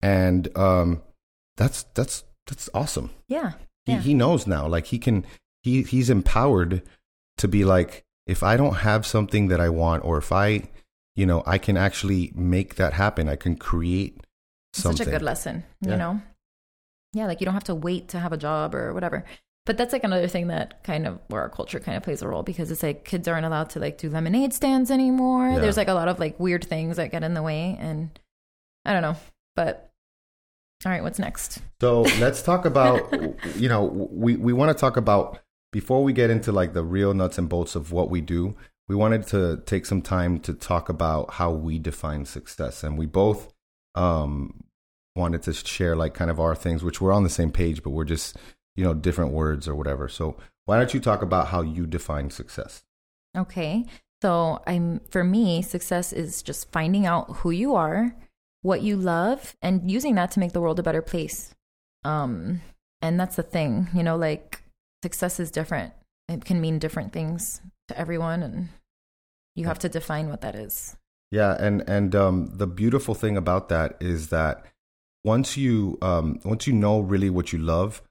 [0.02, 1.02] And um,
[1.58, 3.12] that's that's that's awesome.
[3.28, 3.54] Yeah,
[3.86, 4.00] he yeah.
[4.00, 4.68] he knows now.
[4.68, 5.26] Like he can
[5.62, 6.82] he he's empowered
[7.38, 10.64] to be like, if I don't have something that I want, or if I,
[11.16, 13.30] you know, I can actually make that happen.
[13.30, 14.26] I can create
[14.74, 14.98] something.
[14.98, 15.92] Such a good lesson, yeah.
[15.92, 16.22] you know.
[17.14, 19.26] Yeah, like you don't have to wait to have a job or whatever
[19.66, 22.28] but that's like another thing that kind of where our culture kind of plays a
[22.28, 25.50] role because it's like kids aren't allowed to like do lemonade stands anymore.
[25.50, 25.60] Yeah.
[25.60, 28.20] There's like a lot of like weird things that get in the way and
[28.86, 29.16] I don't know.
[29.56, 29.92] But
[30.84, 31.60] all right, what's next?
[31.80, 33.14] So let's talk about
[33.56, 35.40] you know, we, we want to talk about
[35.72, 38.56] before we get into like the real nuts and bolts of what we do,
[38.88, 42.84] we wanted to take some time to talk about how we define success.
[42.84, 43.54] And we both
[43.94, 44.64] um
[45.16, 47.92] wanted to share like kind of our things, which we're on the same page, but
[47.92, 48.36] we're just
[48.76, 50.08] you know, different words or whatever.
[50.08, 52.84] So why don't you talk about how you define success?
[53.36, 53.86] Okay.
[54.22, 58.16] So I'm for me, success is just finding out who you are,
[58.62, 61.56] what you love, and using that to make the world a better place.
[62.04, 62.62] Um,
[63.02, 64.62] and that's the thing, you know, like
[65.04, 65.94] success is different.
[66.30, 68.70] It can mean different things to everyone, and
[69.56, 70.96] you have to define what that is.
[71.32, 74.66] Yeah, and and um, the beautiful thing about that is that
[75.24, 78.02] once you um, once you know really what you love,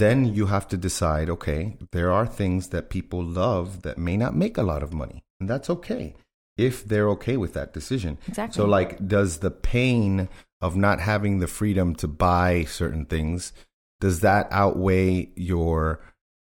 [0.00, 4.34] then you have to decide okay, there are things that people love that may not
[4.34, 5.22] make a lot of money.
[5.38, 6.14] And that's okay
[6.58, 8.18] if they're okay with that decision.
[8.28, 8.56] Exactly.
[8.56, 10.28] So, like, does the pain
[10.60, 13.52] of not having the freedom to buy certain things
[14.00, 16.00] does that outweigh your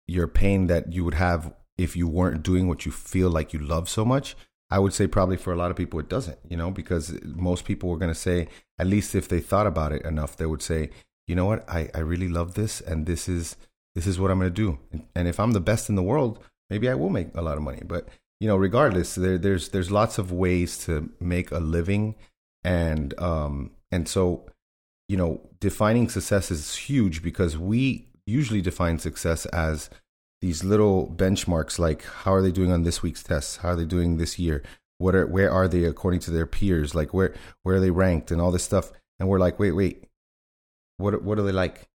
[0.06, 3.58] your pain that you would have if you weren't doing what you feel like you
[3.58, 4.36] love so much?
[4.70, 7.64] I would say probably for a lot of people it doesn't, you know, because most
[7.64, 8.48] people were going to say,
[8.78, 10.90] at least if they thought about it enough, they would say,
[11.30, 13.56] you know what, I, I really love this and this is
[13.94, 14.80] this is what I'm gonna do.
[15.14, 17.62] And if I'm the best in the world, maybe I will make a lot of
[17.62, 17.82] money.
[17.86, 18.08] But
[18.40, 22.16] you know, regardless, there, there's there's lots of ways to make a living.
[22.64, 24.46] And um and so
[25.08, 29.88] you know defining success is huge because we usually define success as
[30.40, 33.58] these little benchmarks like how are they doing on this week's tests?
[33.58, 34.64] How are they doing this year?
[34.98, 36.92] What are where are they according to their peers?
[36.96, 38.90] Like where where are they ranked and all this stuff?
[39.20, 40.09] And we're like wait wait
[41.00, 41.88] what what are they like?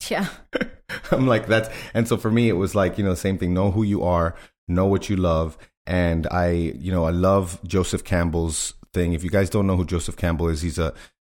[0.10, 0.28] Yeah.
[1.10, 3.54] I'm like that's and so for me it was like, you know, the same thing,
[3.54, 4.36] know who you are,
[4.68, 5.56] know what you love.
[5.86, 9.12] And I, you know, I love Joseph Campbell's thing.
[9.14, 10.92] If you guys don't know who Joseph Campbell is, he's a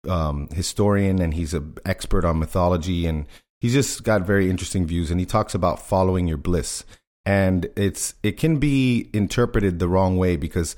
[0.08, 3.26] um, historian and he's an expert on mythology and
[3.60, 6.84] he's just got very interesting views and he talks about following your bliss
[7.26, 10.76] and it's it can be interpreted the wrong way because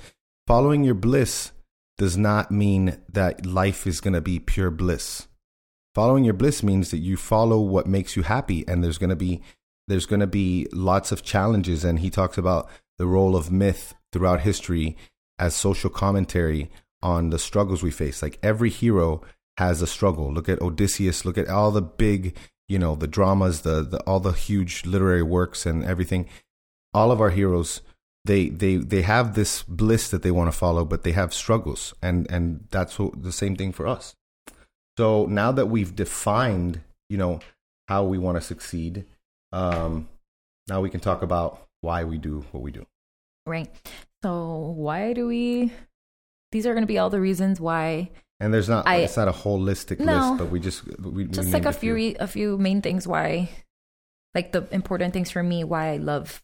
[0.48, 1.52] following your bliss
[1.98, 5.28] does not mean that life is going to be pure bliss
[5.94, 9.16] following your bliss means that you follow what makes you happy and there's going to
[9.16, 9.42] be
[9.88, 11.84] there's going to be lots of challenges.
[11.84, 14.96] And he talks about the role of myth throughout history
[15.38, 16.70] as social commentary
[17.02, 18.22] on the struggles we face.
[18.22, 19.22] Like every hero
[19.58, 20.32] has a struggle.
[20.32, 22.38] Look at odysseus look at all the big
[22.68, 26.28] you know the dramas the, the all the huge literary works and everything.
[26.94, 27.82] All of our heroes
[28.24, 31.94] they they they have this bliss that they want to follow but they have struggles.
[32.02, 34.16] And and that's what, the same thing for us
[34.98, 37.40] so now that we've defined you know
[37.88, 39.06] how we want to succeed
[39.52, 40.08] um
[40.68, 42.86] now we can talk about why we do what we do.
[43.46, 43.70] Right.
[44.24, 45.74] So why do we
[46.52, 49.28] these are going to be all the reasons why and there's not I, it's not
[49.28, 52.28] a holistic no, list, but we just we just we like a few, few a
[52.28, 53.50] few main things why
[54.34, 56.42] like the important things for me why I love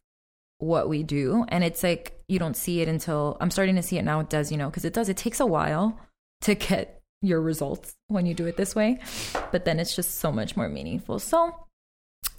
[0.60, 1.46] what we do.
[1.50, 4.30] And it's like you don't see it until I'm starting to see it now it
[4.30, 6.00] does you know because it does it takes a while
[6.42, 9.00] to get your results when you do it this way
[9.52, 11.54] but then it's just so much more meaningful so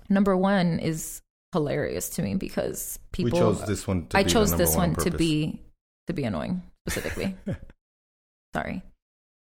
[0.08, 1.22] number 1 is
[1.52, 5.10] hilarious to me because people we chose this one I chose this one, one to
[5.10, 5.60] be
[6.06, 7.36] to be annoying specifically
[8.54, 8.82] sorry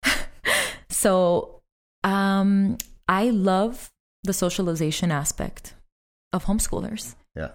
[0.90, 1.58] so
[2.04, 2.78] um,
[3.08, 3.92] I love
[4.24, 5.74] the socialization aspect
[6.34, 7.16] of homeschoolers.
[7.36, 7.52] Yeah.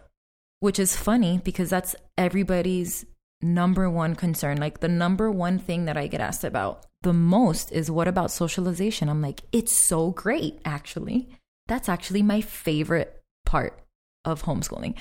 [0.60, 3.04] Which is funny because that's everybody's
[3.40, 4.58] number one concern.
[4.58, 8.30] Like the number one thing that I get asked about the most is what about
[8.30, 9.08] socialization?
[9.08, 11.28] I'm like, it's so great, actually.
[11.66, 13.80] That's actually my favorite part
[14.24, 14.94] of homeschooling.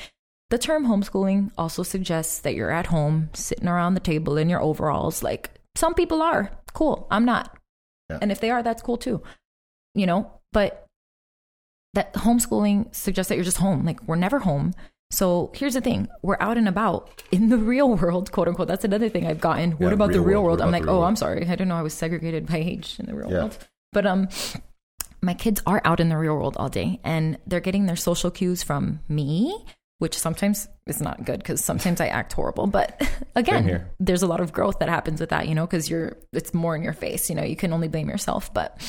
[0.49, 4.61] The term homeschooling also suggests that you're at home, sitting around the table in your
[4.61, 5.23] overalls.
[5.23, 6.51] Like some people are.
[6.73, 7.07] Cool.
[7.09, 7.57] I'm not.
[8.09, 8.19] Yeah.
[8.21, 9.21] And if they are, that's cool too.
[9.95, 10.87] You know, but
[11.93, 13.85] that homeschooling suggests that you're just home.
[13.85, 14.73] Like we're never home.
[15.11, 18.67] So here's the thing: we're out and about in the real world, quote unquote.
[18.67, 19.71] That's another thing I've gotten.
[19.71, 20.59] Yeah, what about real the real world?
[20.59, 20.61] world?
[20.61, 21.03] I'm like, oh, world?
[21.05, 23.37] I'm sorry, I didn't know I was segregated by age in the real yeah.
[23.39, 23.57] world.
[23.93, 24.29] But um,
[25.21, 28.31] my kids are out in the real world all day, and they're getting their social
[28.31, 29.55] cues from me,
[29.99, 32.67] which sometimes is not good because sometimes I act horrible.
[32.67, 33.01] But
[33.35, 36.53] again, there's a lot of growth that happens with that, you know, because you're it's
[36.53, 37.29] more in your face.
[37.29, 38.53] You know, you can only blame yourself.
[38.53, 38.79] But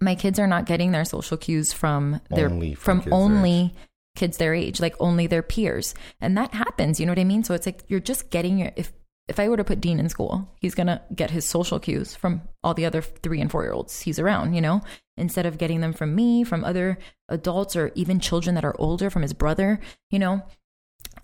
[0.00, 3.74] my kids are not getting their social cues from their only from, from only
[4.18, 6.98] kids their age, like only their peers, and that happens.
[6.98, 7.44] You know what I mean?
[7.44, 8.92] So it's like you're just getting your if
[9.28, 12.42] if I were to put Dean in school, he's to get his social cues from
[12.64, 14.80] all the other three and four year olds he's around, you know,
[15.16, 16.98] instead of getting them from me, from other
[17.28, 20.42] adults, or even children that are older, from his brother, you know,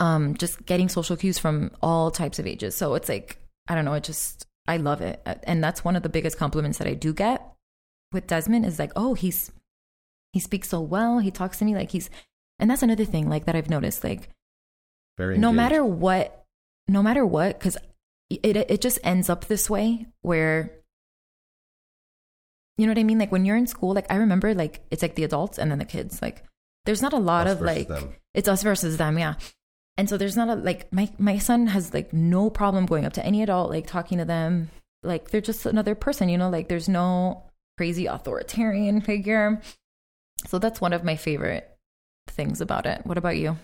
[0.00, 2.74] um, just getting social cues from all types of ages.
[2.76, 3.38] So it's like,
[3.68, 5.22] I don't know, it just, I love it.
[5.44, 7.42] And that's one of the biggest compliments that I do get
[8.12, 9.50] with Desmond is like, oh, he's,
[10.34, 11.20] he speaks so well.
[11.20, 12.10] He talks to me like he's,
[12.58, 14.30] and that's another thing like that I've noticed, like,
[15.16, 16.44] very no matter what,
[16.88, 17.76] no matter what, because
[18.30, 20.70] it it just ends up this way where
[22.76, 23.18] you know what I mean?
[23.18, 25.78] Like when you're in school, like I remember like it's like the adults and then
[25.78, 26.20] the kids.
[26.20, 26.42] Like
[26.84, 28.14] there's not a lot us of like them.
[28.32, 29.34] it's us versus them, yeah.
[29.96, 33.12] And so there's not a like my my son has like no problem going up
[33.14, 34.70] to any adult, like talking to them.
[35.02, 37.44] Like they're just another person, you know, like there's no
[37.76, 39.60] crazy authoritarian figure.
[40.46, 41.73] So that's one of my favorite
[42.26, 43.04] things about it.
[43.04, 43.56] What about you?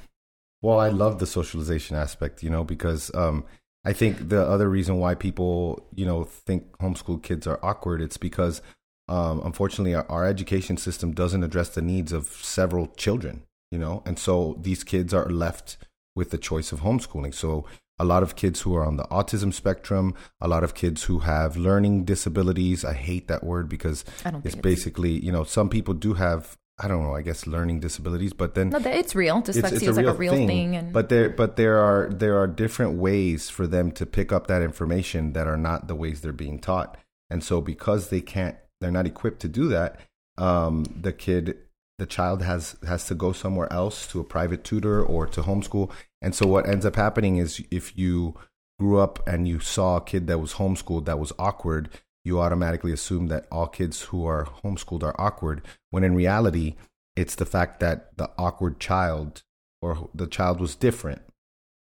[0.63, 3.45] Well, I love the socialization aspect, you know, because um
[3.85, 8.19] I think the other reason why people, you know, think homeschool kids are awkward, it's
[8.19, 8.61] because
[9.09, 14.03] um, unfortunately our, our, education system doesn't address the needs of several children, you know,
[14.05, 15.79] and so these kids are left
[16.15, 17.35] with the choice of homeschooling.
[17.35, 17.65] So
[17.99, 21.21] a lot of kids who are on the autism spectrum, a lot of kids who
[21.21, 22.85] have learning disabilities.
[22.85, 24.05] I hate that word because
[24.45, 28.33] it's basically, you know, some people do have I don't know, I guess learning disabilities,
[28.33, 29.43] but then no, it's real.
[29.43, 30.49] Dyslexia it's, it's is like a real thing.
[30.49, 30.93] thing and...
[30.95, 34.63] But there, but there are there are different ways for them to pick up that
[34.63, 36.97] information that are not the ways they're being taught,
[37.29, 40.01] and so because they can't, they're not equipped to do that.
[40.39, 41.59] Um, the kid,
[41.99, 45.91] the child has has to go somewhere else to a private tutor or to homeschool,
[46.23, 48.37] and so what ends up happening is if you
[48.79, 51.91] grew up and you saw a kid that was homeschooled that was awkward,
[52.25, 56.77] you automatically assume that all kids who are homeschooled are awkward, when in reality,
[57.17, 59.43] it's the fact that the awkward child
[59.83, 61.23] or the child was different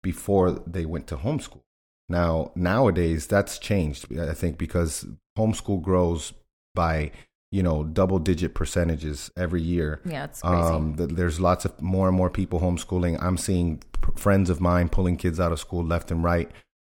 [0.02, 1.62] before they went to homeschool.
[2.10, 5.06] Now, nowadays, that's changed, I think, because
[5.38, 6.34] homeschool grows
[6.76, 7.12] by
[7.52, 10.02] you know double digit percentages every year.
[10.06, 10.74] Yeah, it's crazy.
[10.74, 13.22] Um, there's lots of more and more people homeschooling.
[13.22, 16.50] I'm seeing p- friends of mine pulling kids out of school left and right,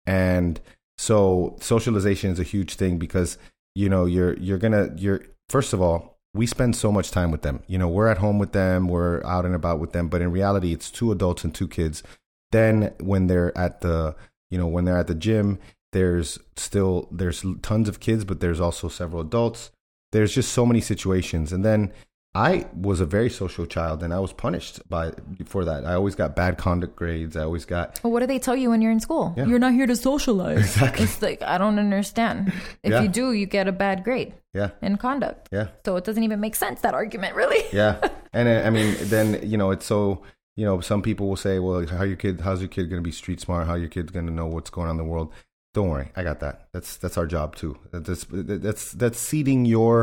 [0.05, 0.59] and
[0.97, 3.37] so socialization is a huge thing because
[3.75, 7.41] you know you're you're gonna you're first of all we spend so much time with
[7.41, 7.63] them.
[7.65, 10.31] You know, we're at home with them, we're out and about with them, but in
[10.31, 12.03] reality, it's two adults and two kids.
[12.51, 14.15] Then when they're at the
[14.49, 15.59] you know when they're at the gym
[15.93, 19.71] there's still there's tons of kids but there's also several adults
[20.11, 21.91] there's just so many situations and then
[22.37, 25.11] I was a very social child and I was punished by
[25.45, 25.85] for that.
[25.85, 27.35] I always got bad conduct grades.
[27.35, 29.33] I always got Well, what do they tell you when you're in school?
[29.35, 29.45] Yeah.
[29.47, 30.59] You're not here to socialize.
[30.59, 31.05] Exactly.
[31.05, 32.53] It's like I don't understand.
[32.83, 33.01] If Yeah.
[33.01, 35.49] you do, you get a bad grade yeah, in conduct.
[35.51, 35.67] yeah.
[35.85, 37.63] So it doesn't even make sense that argument, really.
[37.73, 37.95] yeah
[38.33, 40.21] and uh, i mean then you know it's so
[40.59, 43.07] you know some people will say well how your kid how's your kid going to
[43.11, 45.31] be street smart how your kid's going to know what's going on in the world
[45.73, 49.97] don't worry i got that that's that's our job too that's that's that's ceding your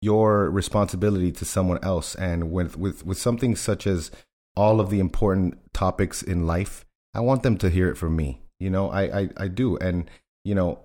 [0.00, 4.10] your responsibility to someone else and with with with something such as
[4.56, 6.84] all of the important topics in life
[7.14, 10.10] i want them to hear it from me you know i i, I do and
[10.44, 10.80] you know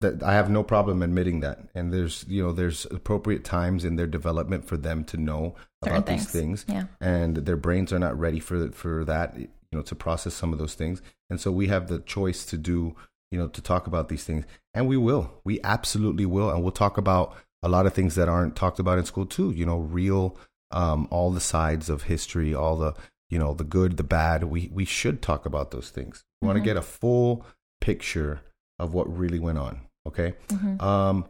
[0.00, 1.58] that I have no problem admitting that.
[1.74, 5.54] And there's, you know, there's appropriate times in their development for them to know
[5.84, 6.62] Certain about these things.
[6.62, 6.74] things.
[6.74, 7.06] Yeah.
[7.06, 10.58] And their brains are not ready for for that, you know, to process some of
[10.58, 11.02] those things.
[11.28, 12.96] And so we have the choice to do,
[13.30, 14.46] you know, to talk about these things.
[14.72, 15.32] And we will.
[15.44, 16.50] We absolutely will.
[16.50, 19.50] And we'll talk about a lot of things that aren't talked about in school too,
[19.50, 20.36] you know, real
[20.70, 22.94] um all the sides of history, all the,
[23.28, 24.44] you know, the good, the bad.
[24.44, 26.24] We we should talk about those things.
[26.40, 27.44] We want to get a full
[27.80, 28.40] picture
[28.78, 29.80] of what really went on.
[30.06, 30.34] Okay.
[30.48, 30.80] Mhm.
[30.80, 31.26] Um,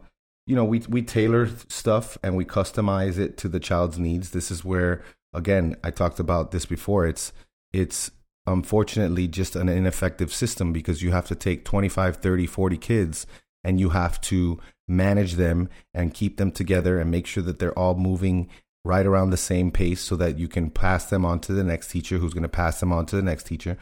[0.47, 4.31] you know, we we tailor stuff and we customize it to the child's needs.
[4.31, 5.03] This is where,
[5.33, 7.05] again, I talked about this before.
[7.05, 7.31] It's
[7.73, 8.11] it's
[8.47, 13.27] unfortunately just an ineffective system because you have to take 25, 30, 40 kids
[13.63, 14.59] and you have to
[14.91, 18.49] manage them and keep them together and make sure that they're all moving
[18.83, 21.89] right around the same pace so that you can pass them on to the next
[21.89, 23.77] teacher who's going to pass them on to the next teacher.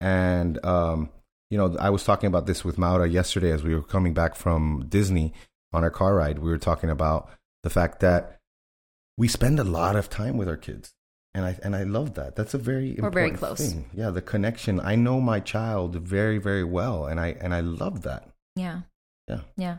[0.00, 1.10] And um,
[1.50, 4.34] you know, I was talking about this with Maura yesterday as we were coming back
[4.34, 5.32] from Disney
[5.72, 6.38] on our car ride.
[6.38, 7.28] We were talking about
[7.62, 8.38] the fact that
[9.18, 10.92] we spend a lot of time with our kids.
[11.34, 12.34] And I and I love that.
[12.34, 13.58] That's a very We're very close.
[13.58, 13.90] thing.
[13.92, 14.80] Yeah, the connection.
[14.80, 18.28] I know my child very, very well and I and I love that.
[18.54, 18.80] Yeah.
[19.28, 19.40] Yeah.
[19.56, 19.76] Yeah.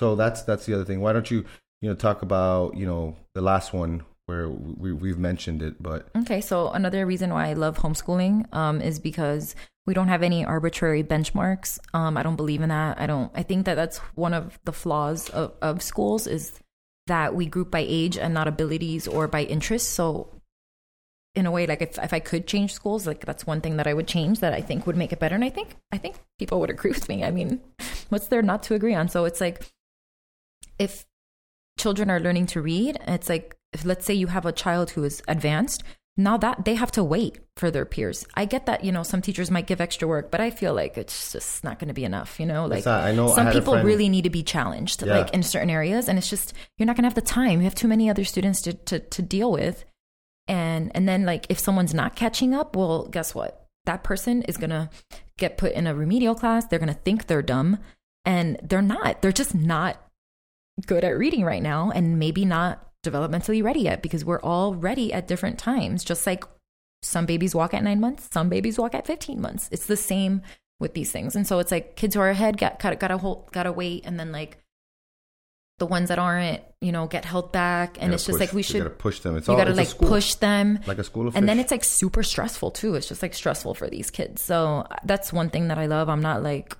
[0.00, 1.00] So that's that's the other thing.
[1.00, 1.44] Why don't you,
[1.80, 6.08] you know, talk about, you know, the last one where we we've mentioned it, but
[6.16, 9.54] Okay, so another reason why I love homeschooling um, is because
[9.86, 11.78] we don't have any arbitrary benchmarks.
[11.94, 13.00] Um, I don't believe in that.
[13.00, 13.30] I don't.
[13.34, 16.52] I think that that's one of the flaws of, of schools is
[17.06, 19.88] that we group by age and not abilities or by interests.
[19.88, 20.28] So,
[21.36, 23.86] in a way, like if if I could change schools, like that's one thing that
[23.86, 25.36] I would change that I think would make it better.
[25.36, 27.22] And I think I think people would agree with me.
[27.22, 27.60] I mean,
[28.08, 29.08] what's there not to agree on?
[29.08, 29.70] So it's like
[30.78, 31.06] if
[31.78, 35.04] children are learning to read, it's like if let's say you have a child who
[35.04, 35.82] is advanced,
[36.16, 38.24] now that they have to wait for their peers.
[38.34, 40.96] I get that, you know, some teachers might give extra work, but I feel like
[40.96, 43.52] it's just not going to be enough, you know, like not- I know some a
[43.52, 45.18] people really need to be challenged Yeah.
[45.18, 47.58] like in certain areas and it's just you're not going to have the time.
[47.60, 49.84] You have too many other students to, to to deal with.
[50.48, 53.66] And and then like if someone's not catching up, well, guess what?
[53.84, 54.88] That person is going to
[55.38, 56.66] get put in a remedial class.
[56.66, 57.78] They're going to think they're dumb
[58.24, 59.22] and they're not.
[59.22, 60.00] They're just not
[60.84, 65.12] good at reading right now and maybe not developmentally ready yet because we're all ready
[65.12, 66.04] at different times.
[66.04, 66.44] Just like
[67.02, 69.68] some babies walk at nine months, some babies walk at 15 months.
[69.72, 70.42] It's the same
[70.78, 71.36] with these things.
[71.36, 74.04] And so it's like kids who are ahead got, got, gotta hold, gotta wait.
[74.04, 74.58] And then like
[75.78, 77.96] the ones that aren't, you know, get held back.
[78.00, 79.36] And it's it's just like we should, gotta push them.
[79.36, 80.80] It's you all gotta like push them.
[80.86, 82.94] like a school of And then it's like super stressful too.
[82.94, 84.42] It's just like stressful for these kids.
[84.42, 86.08] So that's one thing that I love.
[86.08, 86.76] I'm not like,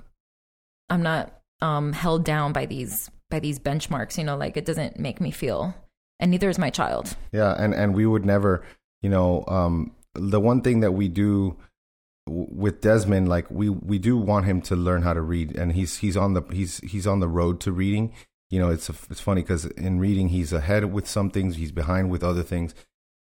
[0.90, 1.32] I'm not
[1.62, 4.18] um, held down by these by these benchmarks.
[4.18, 5.74] You know, like it doesn't make me feel,
[6.20, 7.16] and neither is my child.
[7.32, 8.64] Yeah, and and we would never,
[9.02, 11.56] you know, um, the one thing that we do
[12.28, 15.98] with Desmond, like we we do want him to learn how to read, and he's
[15.98, 18.12] he's on the he's he's on the road to reading.
[18.50, 22.10] You know, it's it's funny because in reading he's ahead with some things, he's behind
[22.10, 22.74] with other things.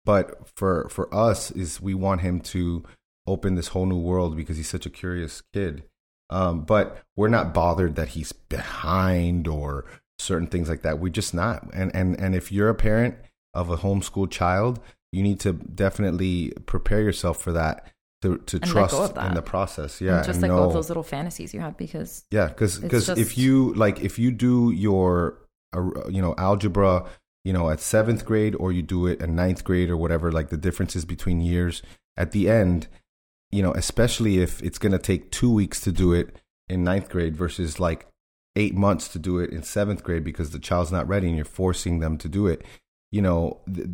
[0.05, 2.85] But for for us, is we want him to
[3.27, 5.85] open this whole new world because he's such a curious kid.
[6.31, 9.85] Um, but we're not bothered that he's behind or
[10.19, 10.99] certain things like that.
[10.99, 11.69] We're just not.
[11.75, 13.17] And and and if you're a parent
[13.53, 14.81] of a homeschooled child,
[15.13, 17.87] you need to definitely prepare yourself for that
[18.23, 20.01] to to And let go of trust in the process.
[20.01, 22.47] Yeah, And just and like all know- of those little fantasies you have because yeah,
[22.49, 25.39] because It's if you like if you do your
[25.75, 27.07] uh, you know algebra
[27.45, 30.51] you know at seventh grade or you do it at ninth grade or whatever like
[30.51, 31.83] the differences between years
[32.17, 32.87] at the end
[33.51, 36.37] you know especially if it's going to take two weeks to do it
[36.69, 38.07] in ninth grade versus like
[38.57, 41.45] eight months to do it in seventh grade because the child's not ready and you're
[41.45, 42.65] forcing them to do it,
[43.11, 43.89] you know, th-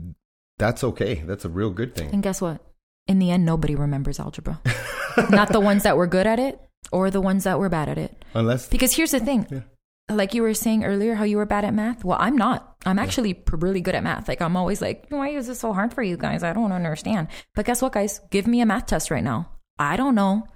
[0.58, 1.16] that's okay.
[1.26, 2.10] That's a real good thing.
[2.12, 2.60] And guess what?
[3.06, 4.60] In the end, nobody remembers algebra.
[5.30, 6.60] not the ones that were good at it
[6.92, 8.24] or the ones that were bad at it.
[8.34, 9.46] Unless because here's the thing.
[9.50, 9.60] Yeah.
[10.08, 12.04] Like you were saying earlier, how you were bad at math.
[12.04, 12.76] Well, I'm not.
[12.86, 14.28] I'm actually really good at math.
[14.28, 16.44] Like I'm always like, why is this so hard for you guys?
[16.44, 17.28] I don't understand.
[17.54, 18.20] But guess what, guys?
[18.30, 19.50] Give me a math test right now.
[19.78, 20.46] I don't know.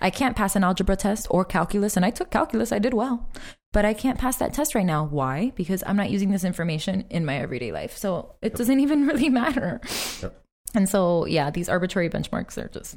[0.00, 2.72] I can't pass an algebra test or calculus, and I took calculus.
[2.72, 3.30] I did well,
[3.72, 5.06] but I can't pass that test right now.
[5.06, 5.52] Why?
[5.54, 7.96] Because I'm not using this information in my everyday life.
[7.96, 8.58] So it yep.
[8.58, 9.80] doesn't even really matter.
[10.22, 10.42] Yep.
[10.74, 12.96] And so, yeah, these arbitrary benchmarks are just,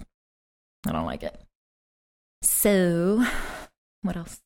[0.86, 1.40] I don't like it.
[2.42, 3.24] So,
[4.02, 4.42] what else?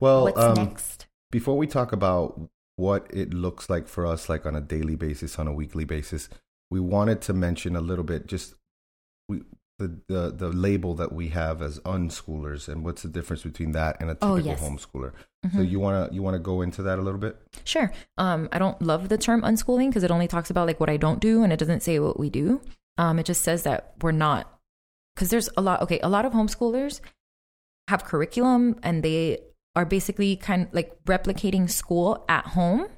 [0.00, 1.06] Well, what's um, next?
[1.30, 5.38] Before we talk about what it looks like for us, like on a daily basis,
[5.38, 6.28] on a weekly basis,
[6.70, 8.54] we wanted to mention a little bit just
[9.28, 9.42] we
[9.78, 13.96] the, the the label that we have as unschoolers and what's the difference between that
[14.00, 14.60] and a oh, typical oh, yes.
[14.60, 15.12] homeschooler.
[15.46, 15.56] Mm-hmm.
[15.56, 17.36] So you want to you want to go into that a little bit?
[17.64, 17.92] Sure.
[18.16, 20.96] Um, I don't love the term unschooling because it only talks about like what I
[20.96, 22.60] don't do and it doesn't say what we do.
[22.96, 24.60] Um, it just says that we're not
[25.14, 25.82] because there's a lot.
[25.82, 27.00] Okay, a lot of homeschoolers
[27.86, 29.38] have curriculum and they
[29.78, 32.88] are basically kind of like replicating school at home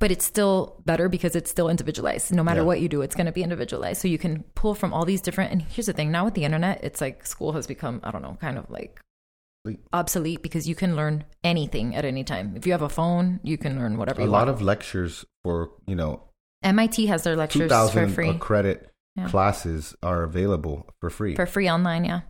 [0.00, 2.34] but it's still better because it's still individualized.
[2.34, 2.66] No matter yeah.
[2.66, 4.02] what you do, it's going to be individualized.
[4.02, 5.52] So you can pull from all these different.
[5.52, 8.20] And here's the thing: now with the internet, it's like school has become I don't
[8.20, 9.00] know, kind of like
[9.92, 12.54] obsolete because you can learn anything at any time.
[12.56, 14.20] If you have a phone, you can learn whatever.
[14.20, 14.50] A lot want.
[14.50, 16.22] of lectures for you know.
[16.62, 18.36] MIT has their lectures for free.
[18.38, 19.28] credit yeah.
[19.28, 21.34] classes are available for free.
[21.36, 22.22] For free online, yeah.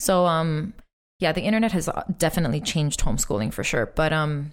[0.00, 0.74] So um,
[1.22, 3.86] yeah, the internet has definitely changed homeschooling for sure.
[3.86, 4.52] But um,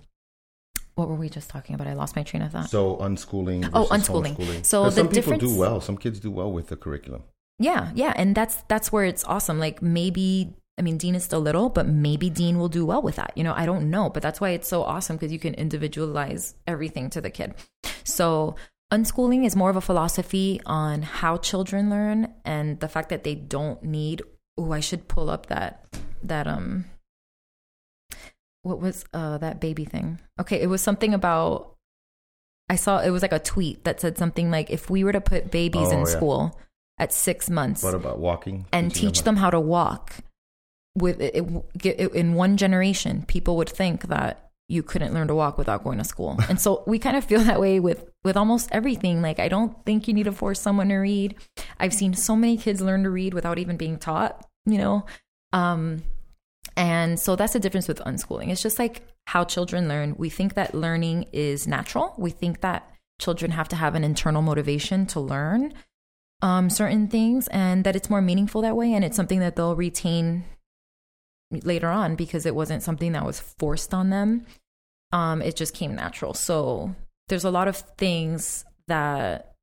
[0.93, 1.87] what were we just talking about?
[1.87, 2.69] I lost my train of thought.
[2.69, 3.67] So unschooling.
[3.73, 4.65] Oh, unschooling.
[4.65, 5.81] So the some people do well.
[5.81, 7.23] Some kids do well with the curriculum.
[7.57, 9.59] Yeah, yeah, and that's that's where it's awesome.
[9.59, 13.15] Like maybe I mean Dean is still little, but maybe Dean will do well with
[13.15, 13.33] that.
[13.35, 16.53] You know, I don't know, but that's why it's so awesome because you can individualize
[16.67, 17.55] everything to the kid.
[18.03, 18.55] So
[18.93, 23.35] unschooling is more of a philosophy on how children learn and the fact that they
[23.35, 24.21] don't need.
[24.57, 25.85] Oh, I should pull up that
[26.23, 26.85] that um
[28.63, 30.19] what was uh that baby thing?
[30.39, 31.75] Okay, it was something about
[32.69, 35.21] I saw it was like a tweet that said something like if we were to
[35.21, 36.05] put babies oh, in yeah.
[36.05, 36.59] school
[36.99, 38.65] at 6 months What about walking?
[38.71, 40.15] and teach them how to walk
[40.95, 41.35] with it,
[41.83, 45.97] it, in one generation, people would think that you couldn't learn to walk without going
[45.97, 46.37] to school.
[46.49, 49.21] And so we kind of feel that way with with almost everything.
[49.21, 51.35] Like I don't think you need to force someone to read.
[51.79, 55.05] I've seen so many kids learn to read without even being taught, you know.
[55.53, 56.03] Um
[56.75, 58.49] and so that's the difference with unschooling.
[58.49, 60.15] It's just like how children learn.
[60.17, 62.13] We think that learning is natural.
[62.17, 62.89] We think that
[63.19, 65.73] children have to have an internal motivation to learn
[66.41, 68.93] um, certain things and that it's more meaningful that way.
[68.93, 70.45] And it's something that they'll retain
[71.51, 74.45] later on because it wasn't something that was forced on them.
[75.11, 76.33] Um, it just came natural.
[76.33, 76.95] So
[77.27, 79.53] there's a lot of things that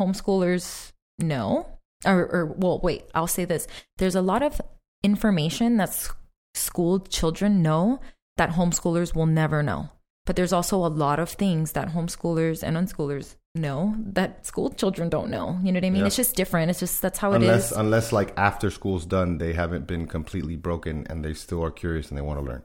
[0.00, 1.77] homeschoolers know.
[2.04, 3.66] Or, or well, wait, I'll say this.
[3.96, 4.60] There's a lot of
[5.02, 6.08] information that
[6.54, 8.00] school children know
[8.36, 9.90] that homeschoolers will never know.
[10.26, 15.08] But there's also a lot of things that homeschoolers and unschoolers know that school children
[15.08, 15.58] don't know.
[15.62, 16.00] You know what I mean?
[16.00, 16.06] Yeah.
[16.06, 16.70] It's just different.
[16.70, 17.78] It's just that's how unless, it is.
[17.78, 22.10] Unless like after school's done, they haven't been completely broken and they still are curious
[22.10, 22.62] and they want to learn.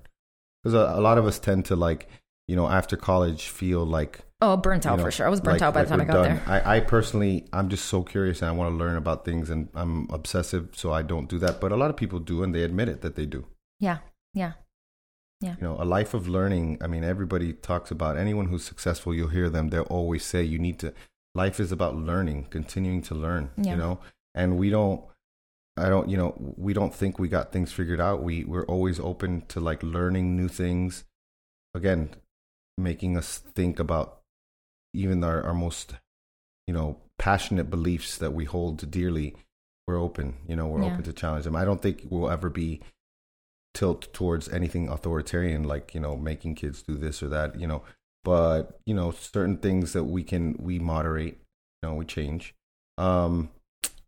[0.62, 2.10] Because a, a lot of us tend to like,
[2.48, 5.26] you know, after college feel like Oh, burnt out you know, for sure.
[5.26, 6.42] I was burnt like, out by like the time I got done.
[6.46, 6.66] there.
[6.66, 9.70] I, I personally, I'm just so curious and I want to learn about things and
[9.74, 11.62] I'm obsessive, so I don't do that.
[11.62, 13.46] But a lot of people do and they admit it that they do.
[13.80, 14.00] Yeah.
[14.34, 14.54] Yeah.
[15.40, 15.56] Yeah.
[15.62, 16.78] You know, a life of learning.
[16.82, 19.70] I mean, everybody talks about anyone who's successful, you'll hear them.
[19.70, 20.94] They'll always say you need to,
[21.34, 23.72] life is about learning, continuing to learn, yeah.
[23.72, 24.00] you know,
[24.36, 25.06] and we don't,
[25.78, 28.22] I don't, you know, we don't think we got things figured out.
[28.22, 31.06] We, we're always open to like learning new things.
[31.74, 32.10] Again,
[32.78, 34.20] making us think about
[34.94, 35.96] even our, our most
[36.68, 39.36] you know passionate beliefs that we hold dearly
[39.88, 40.92] we're open you know we're yeah.
[40.92, 41.56] open to challenge them.
[41.56, 42.82] I don't think we'll ever be
[43.74, 47.84] tilt towards anything authoritarian like you know making kids do this or that you know.
[48.24, 51.40] But you know certain things that we can we moderate
[51.82, 52.56] you know we change.
[52.98, 53.50] Um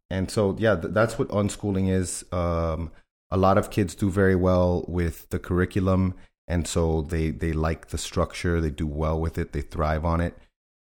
[0.10, 2.24] and so yeah th- that's what unschooling is.
[2.32, 2.92] Um
[3.32, 6.14] a lot of kids do very well with the curriculum
[6.48, 10.22] and so they they like the structure they do well with it they thrive on
[10.22, 10.38] it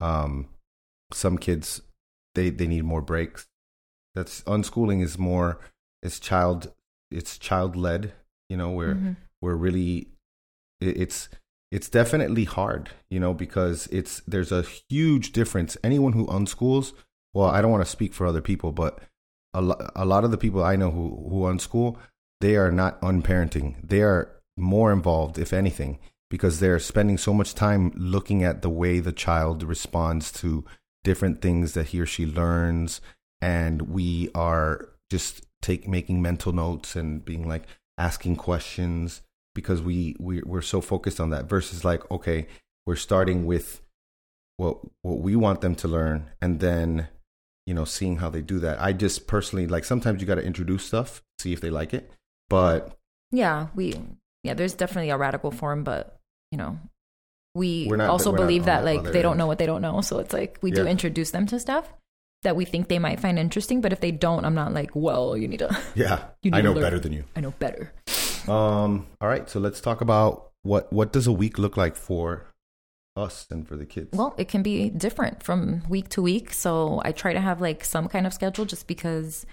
[0.02, 0.48] um,
[1.12, 1.82] some kids
[2.36, 3.48] they they need more breaks.
[4.16, 5.60] That's unschooling is more
[6.02, 6.72] it's child
[7.12, 8.14] it's child led.
[8.50, 9.12] You know where mm-hmm.
[9.42, 10.10] we're really
[10.80, 11.30] it's
[11.72, 12.92] it's definitely hard.
[13.10, 15.78] You know because it's there's a huge difference.
[15.84, 16.94] Anyone who unschools,
[17.34, 19.00] well, I don't want to speak for other people, but
[19.54, 21.98] a lot a lot of the people I know who who unschool
[22.42, 23.76] they are not unparenting.
[23.84, 26.00] They are more involved, if anything,
[26.30, 30.66] because they're spending so much time looking at the way the child responds to
[31.04, 33.02] different things that he or she learns.
[33.42, 37.64] And we are just take making mental notes and being like
[37.98, 39.22] asking questions
[39.56, 42.48] because we, we we're so focused on that versus like, okay,
[42.86, 43.82] we're starting with
[44.60, 47.08] what what we want them to learn and then
[47.66, 50.44] you know seeing how they do that i just personally like sometimes you got to
[50.44, 52.12] introduce stuff see if they like it
[52.50, 52.98] but
[53.32, 53.96] yeah we
[54.44, 56.18] yeah there's definitely a radical form but
[56.52, 56.80] you know
[57.56, 60.58] we also believe that like they don't know what they don't know so it's like
[60.62, 60.78] we yeah.
[60.78, 61.92] do introduce them to stuff
[62.44, 65.36] that we think they might find interesting but if they don't i'm not like well
[65.36, 67.92] you need to yeah you i know better than you i know better
[68.48, 72.50] um all right so let's talk about what what does a week look like for
[73.20, 74.10] us and for the kids?
[74.14, 76.54] Well, it can be different from week to week.
[76.54, 79.46] So I try to have like some kind of schedule just because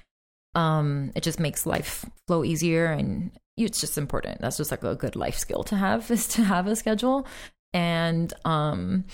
[0.55, 4.41] um, it just makes life flow easier and it's just important.
[4.41, 7.27] That's just like a good life skill to have is to have a schedule.
[7.73, 9.05] And um,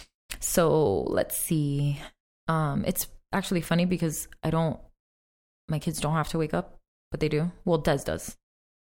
[0.41, 2.01] so let's see.
[2.49, 4.79] Um, it's actually funny because I don't,
[5.69, 6.79] my kids don't have to wake up,
[7.11, 7.51] but they do.
[7.65, 8.37] Well, Des does.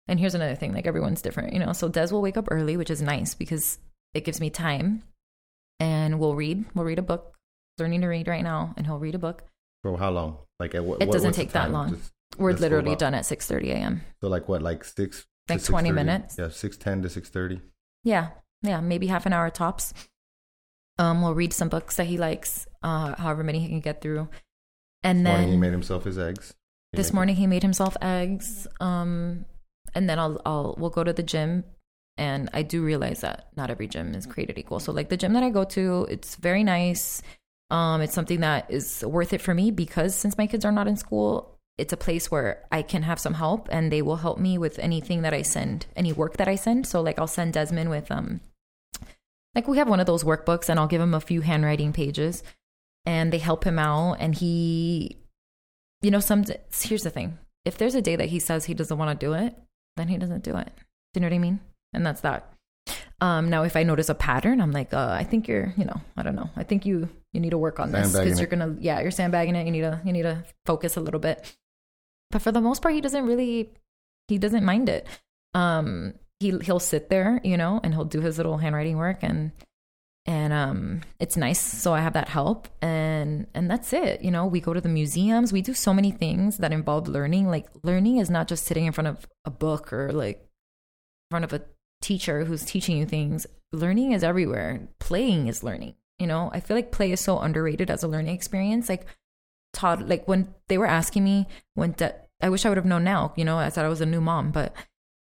[0.09, 1.73] And here's another thing like everyone's different, you know.
[1.73, 3.79] So Des will wake up early, which is nice because
[4.13, 5.05] it gives me time
[5.81, 6.65] and we'll read.
[6.75, 7.35] We'll read a book.
[7.79, 9.43] Learning to read right now, and he'll read a book.
[9.83, 10.37] For how long?
[10.59, 11.03] Like at what?
[11.03, 11.97] It doesn't take that long.
[11.97, 14.03] Just, We're literally done at six thirty a.m.
[14.21, 14.61] So like what?
[14.61, 15.27] Like six?
[15.51, 16.37] Like twenty minutes.
[16.39, 17.61] Yeah, six ten to six thirty.
[18.05, 18.31] Yeah,
[18.63, 19.93] yeah, maybe half an hour tops.
[20.99, 24.29] Um, we'll read some books that he likes, uh, however many he can get through,
[25.03, 26.55] and this then morning he made himself his eggs.
[26.93, 27.39] He this morning it.
[27.39, 28.67] he made himself eggs.
[28.81, 29.45] Um,
[29.95, 31.65] and then I'll I'll we'll go to the gym
[32.17, 34.81] and I do realize that not every gym is created equal.
[34.81, 37.23] So like the gym that I go to, it's very nice.
[37.71, 40.89] Um, it's something that is worth it for me because since my kids are not
[40.89, 44.39] in school, it's a place where I can have some help and they will help
[44.39, 46.87] me with anything that I send, any work that I send.
[46.87, 48.41] So like I'll send Desmond with um
[49.55, 52.43] like we have one of those workbooks and I'll give him a few handwriting pages
[53.05, 55.17] and they help him out and he
[56.03, 56.45] you know some
[56.83, 57.39] here's the thing.
[57.65, 59.55] If there's a day that he says he doesn't want to do it,
[59.97, 60.73] then he doesn't do it.
[61.13, 61.61] Do you know what I mean?
[61.93, 62.53] and that's that.
[63.21, 66.01] Um, now, if I notice a pattern, I'm like, uh, I think you're, you know,
[66.17, 66.49] I don't know.
[66.57, 69.55] I think you you need to work on this because you're gonna, yeah, you're sandbagging
[69.57, 69.67] it.
[69.67, 71.55] You need to you need to focus a little bit.
[72.31, 73.71] But for the most part, he doesn't really,
[74.29, 75.07] he doesn't mind it.
[75.55, 79.53] Um, he he'll sit there, you know, and he'll do his little handwriting work, and
[80.27, 81.61] and um, it's nice.
[81.61, 84.23] So I have that help, and and that's it.
[84.23, 85.53] You know, we go to the museums.
[85.53, 87.49] We do so many things that involve learning.
[87.49, 91.45] Like learning is not just sitting in front of a book or like in front
[91.45, 91.63] of a
[92.01, 94.89] teacher who's teaching you things, learning is everywhere.
[94.99, 95.95] Playing is learning.
[96.19, 98.89] You know, I feel like play is so underrated as a learning experience.
[98.89, 99.07] Like
[99.73, 103.05] Todd, like when they were asking me when De- I wish I would have known
[103.05, 103.33] now.
[103.37, 104.75] You know, I thought I was a new mom, but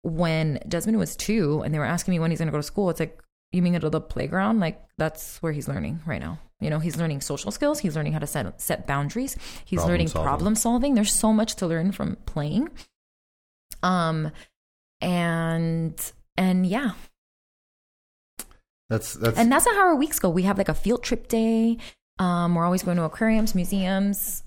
[0.02, 2.90] when Desmond was two and they were asking me when he's to go to school,
[2.90, 3.20] it's like,
[3.52, 4.60] you mean go to the playground?
[4.60, 6.38] Like that's where he's learning right now.
[6.60, 7.78] You know, he's learning social skills.
[7.78, 9.36] He's learning how to set set boundaries.
[9.64, 10.26] He's problem learning solving.
[10.26, 10.94] problem solving.
[10.94, 12.68] There's so much to learn from playing.
[13.82, 14.32] Um,
[15.00, 16.92] and and yeah
[18.88, 21.76] that's that's and that's how our weeks go we have like a field trip day
[22.18, 24.42] um we're always going to aquariums museums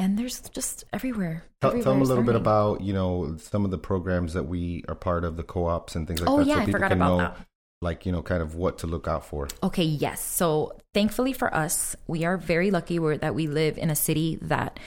[0.00, 1.44] and there's just everywhere.
[1.60, 2.26] Tell, tell them a little learning.
[2.26, 5.94] bit about you know some of the programs that we are part of, the co-ops
[5.94, 6.42] and things like oh, that.
[6.42, 7.36] Oh yeah, so I forgot about know, that.
[7.82, 9.48] Like you know, kind of what to look out for.
[9.62, 10.24] Okay, yes.
[10.24, 14.80] So thankfully for us, we are very lucky that we live in a city that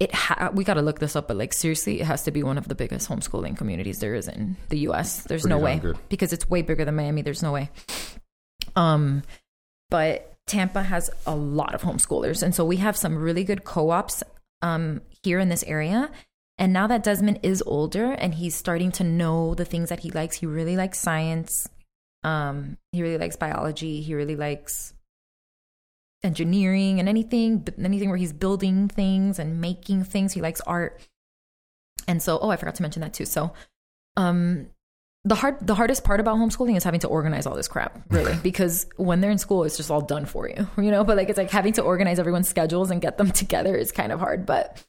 [0.00, 2.42] it ha- we got to look this up but like seriously it has to be
[2.42, 5.78] one of the biggest homeschooling communities there is in the US there's Pretty no way
[5.78, 5.98] good.
[6.08, 7.68] because it's way bigger than Miami there's no way
[8.76, 9.22] um
[9.90, 14.24] but Tampa has a lot of homeschoolers and so we have some really good co-ops
[14.62, 16.10] um here in this area.
[16.58, 20.10] And now that Desmond is older and he's starting to know the things that he
[20.10, 21.68] likes he really likes science
[22.24, 24.92] um he really likes biology he really likes
[26.22, 31.00] engineering and anything anything where he's building things and making things he likes art.
[32.08, 33.24] And so oh i forgot to mention that too.
[33.24, 33.52] So
[34.16, 34.66] um
[35.24, 38.34] the hard the hardest part about homeschooling is having to organize all this crap really
[38.42, 41.28] because when they're in school it's just all done for you you know but like
[41.28, 44.46] it's like having to organize everyone's schedules and get them together is kind of hard
[44.46, 44.82] but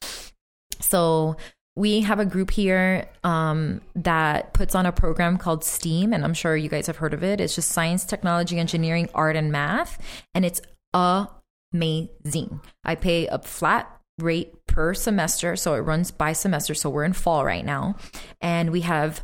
[0.80, 1.36] so
[1.76, 6.34] we have a group here um, that puts on a program called STEAM, and I'm
[6.34, 7.40] sure you guys have heard of it.
[7.40, 9.98] It's just science, technology, engineering, art, and math.
[10.36, 10.62] And it's
[10.94, 12.60] amazing.
[12.84, 16.74] I pay a flat rate per semester, so it runs by semester.
[16.74, 17.96] So we're in fall right now,
[18.42, 19.24] and we have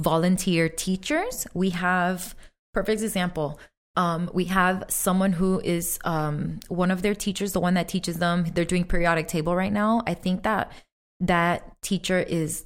[0.00, 1.46] volunteer teachers.
[1.54, 2.34] We have
[2.72, 3.60] perfect example.
[3.96, 8.18] Um, we have someone who is um, one of their teachers, the one that teaches
[8.18, 8.46] them.
[8.54, 10.02] They're doing periodic table right now.
[10.06, 10.72] I think that
[11.20, 12.64] that teacher is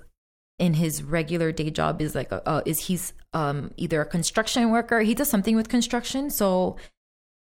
[0.58, 4.70] in his regular day job is like a, uh, is he's um either a construction
[4.70, 6.76] worker he does something with construction so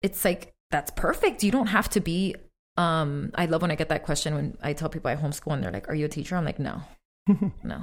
[0.01, 2.37] it's like that's perfect you don't have to be
[2.77, 5.65] um i love when i get that question when i tell people i homeschool and
[5.65, 6.83] they're like are you a teacher i'm like no
[7.65, 7.83] no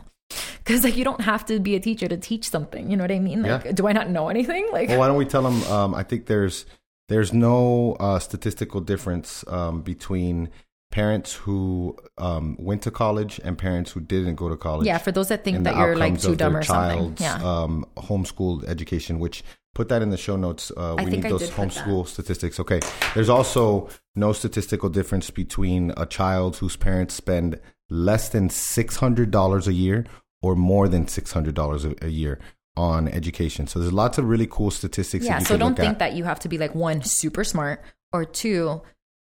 [0.67, 3.11] because like you don't have to be a teacher to teach something you know what
[3.11, 3.71] i mean like yeah.
[3.71, 6.25] do i not know anything like well, why don't we tell them um i think
[6.25, 6.65] there's
[7.07, 10.49] there's no uh, statistical difference um, between
[10.91, 14.85] parents who um, went to college and parents who didn't go to college.
[14.85, 17.15] Yeah, for those that think that you're like too dumb or something.
[17.19, 17.35] Yeah.
[17.35, 19.43] Um, homeschooled education, which
[19.73, 20.71] put that in the show notes.
[20.75, 22.59] Uh, we need those homeschool statistics.
[22.59, 22.79] Okay.
[23.13, 27.59] There's also no statistical difference between a child whose parents spend
[27.89, 30.05] less than $600 a year
[30.41, 32.39] or more than $600 a year
[32.75, 33.67] on education.
[33.67, 35.25] So there's lots of really cool statistics.
[35.25, 35.39] Yeah.
[35.39, 35.99] so don't think at.
[35.99, 37.81] that you have to be like one super smart
[38.13, 38.81] or two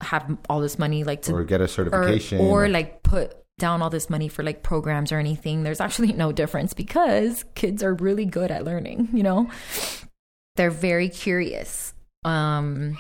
[0.01, 3.81] have all this money like to or get a certification or, or like put down
[3.81, 5.63] all this money for like programs or anything.
[5.63, 9.49] There's actually no difference because kids are really good at learning, you know?
[10.55, 11.93] They're very curious.
[12.23, 12.97] Um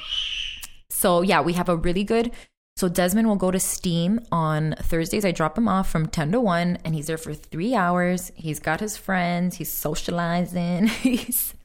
[0.89, 2.31] so yeah, we have a really good
[2.77, 5.25] so Desmond will go to STEAM on Thursdays.
[5.25, 8.31] I drop him off from 10 to 1 and he's there for 3 hours.
[8.35, 10.85] He's got his friends, he's socializing.
[11.01, 11.55] he's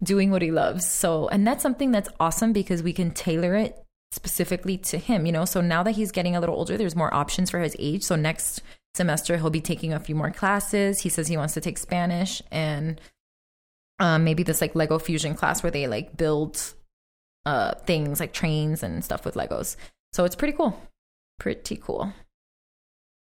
[0.00, 0.88] doing what he loves.
[0.88, 3.76] So, and that's something that's awesome because we can tailor it
[4.12, 5.46] specifically to him, you know.
[5.46, 8.04] So now that he's getting a little older, there's more options for his age.
[8.04, 8.62] So next
[8.94, 11.00] semester he'll be taking a few more classes.
[11.00, 13.00] He says he wants to take Spanish and
[13.98, 16.72] um, maybe this like Lego fusion class where they like build
[17.46, 19.74] uh, things like trains and stuff with Legos.
[20.12, 20.80] So it's pretty cool.
[21.38, 22.12] Pretty cool.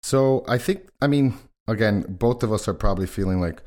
[0.04, 1.36] So I think, I mean,
[1.68, 3.64] again, both of us are probably feeling like,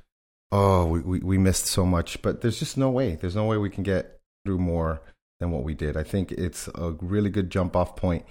[0.52, 3.16] oh, we, we, we missed so much, but there's just no way.
[3.16, 5.02] There's no way we can get through more
[5.40, 5.96] than what we did.
[5.96, 8.24] I think it's a really good jump off point.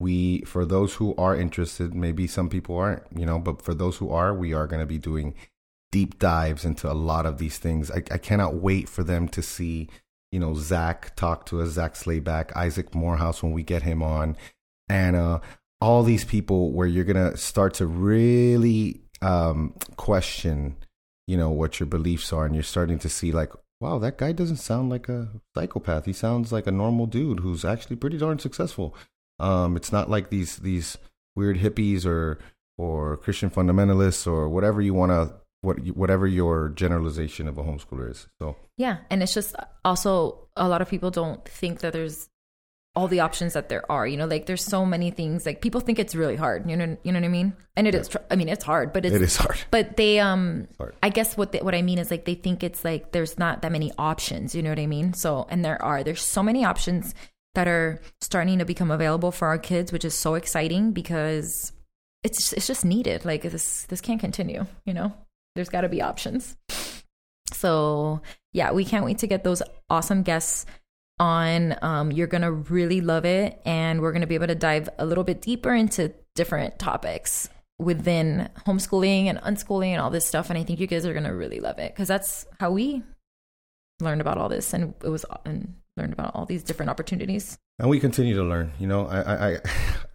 [0.00, 3.98] We, for those who are interested, maybe some people aren't, you know, but for those
[3.98, 5.34] who are, we are going to be doing
[5.92, 7.90] deep dives into a lot of these things.
[7.90, 9.88] I, I cannot wait for them to see,
[10.32, 14.36] you know, Zak talk to us, Zak Slayback, Isaac Morehouse when we get him on,
[14.88, 15.40] and uh,
[15.80, 20.76] all these people where you're going to start to really um, question,
[21.26, 24.32] you know, what your beliefs are, and you're starting to see like, wow, that guy
[24.32, 26.06] doesn't sound like a psychopath.
[26.06, 28.96] He sounds like a normal dude who's actually pretty darn successful.
[29.38, 30.96] Um, it's not like these these
[31.36, 32.38] weird hippies or
[32.78, 38.10] or Christian fundamentalists or whatever you want to what whatever your generalization of a homeschooler
[38.10, 38.28] is.
[38.38, 42.28] So yeah, and it's just also a lot of people don't think that there's
[42.94, 44.06] all the options that there are.
[44.06, 45.46] You know, like there's so many things.
[45.46, 46.68] Like people think it's really hard.
[46.68, 47.54] You know, you know what I mean?
[47.76, 48.00] And it yeah.
[48.00, 48.16] is.
[48.30, 49.58] I mean, it's hard, but it's, it is hard.
[49.70, 50.68] But they, um,
[51.02, 53.62] I guess what they, what I mean is like they think it's like there's not
[53.62, 54.54] that many options.
[54.54, 55.14] You know what I mean?
[55.14, 56.02] So, and there are.
[56.02, 57.14] There's so many options
[57.54, 61.72] that are starting to become available for our kids, which is so exciting because
[62.24, 63.24] it's it's just needed.
[63.24, 64.66] Like this this can't continue.
[64.84, 65.12] You know,
[65.54, 66.56] there's got to be options.
[67.52, 68.22] So
[68.52, 70.66] yeah, we can't wait to get those awesome guests
[71.18, 71.76] on.
[71.82, 73.60] Um, you're going to really love it.
[73.64, 77.48] And we're going to be able to dive a little bit deeper into different topics
[77.78, 80.50] within homeschooling and unschooling and all this stuff.
[80.50, 83.02] And I think you guys are going to really love it because that's how we
[84.00, 84.72] learned about all this.
[84.72, 87.58] And it was, and learned about all these different opportunities.
[87.78, 88.72] And we continue to learn.
[88.78, 89.58] You know, I, I,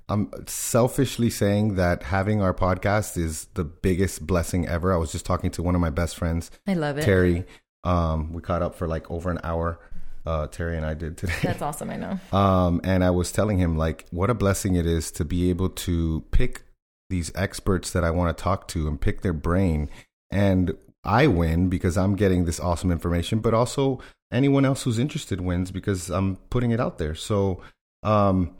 [0.09, 4.93] I'm selfishly saying that having our podcast is the biggest blessing ever.
[4.93, 6.49] I was just talking to one of my best friends.
[6.65, 7.03] I love it.
[7.03, 7.45] Terry.
[7.83, 9.79] Um, we caught up for like over an hour
[10.27, 11.33] uh, Terry and I did today.
[11.41, 11.89] That's awesome.
[11.89, 12.19] I know.
[12.37, 15.69] Um, and I was telling him like what a blessing it is to be able
[15.69, 16.63] to pick
[17.09, 19.89] these experts that I want to talk to and pick their brain.
[20.29, 24.01] And I win because I'm getting this awesome information, but also
[24.31, 27.15] anyone else who's interested wins because I'm putting it out there.
[27.15, 27.61] So,
[28.03, 28.55] um,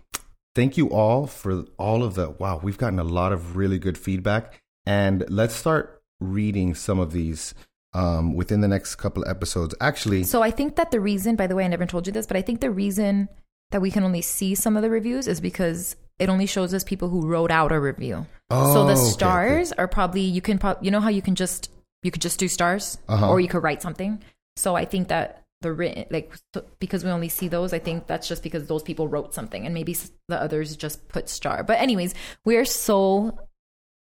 [0.58, 2.60] thank you all for all of the wow.
[2.62, 7.53] We've gotten a lot of really good feedback, and let's start reading some of these
[7.93, 9.76] um, within the next couple of episodes.
[9.80, 12.26] Actually, so I think that the reason, by the way, I never told you this,
[12.26, 13.30] but I think the reason
[13.70, 16.84] that we can only see some of the reviews is because it only shows us
[16.84, 18.26] people who wrote out a review.
[18.49, 19.84] Oh, so the stars okay, okay.
[19.84, 21.70] are probably you can pro- you know how you can just
[22.01, 23.30] you could just do stars uh-huh.
[23.30, 24.24] or you could write something.
[24.55, 26.34] So I think that the written like
[26.80, 29.74] because we only see those i think that's just because those people wrote something and
[29.74, 29.95] maybe
[30.28, 32.14] the others just put star but anyways
[32.45, 33.39] we're so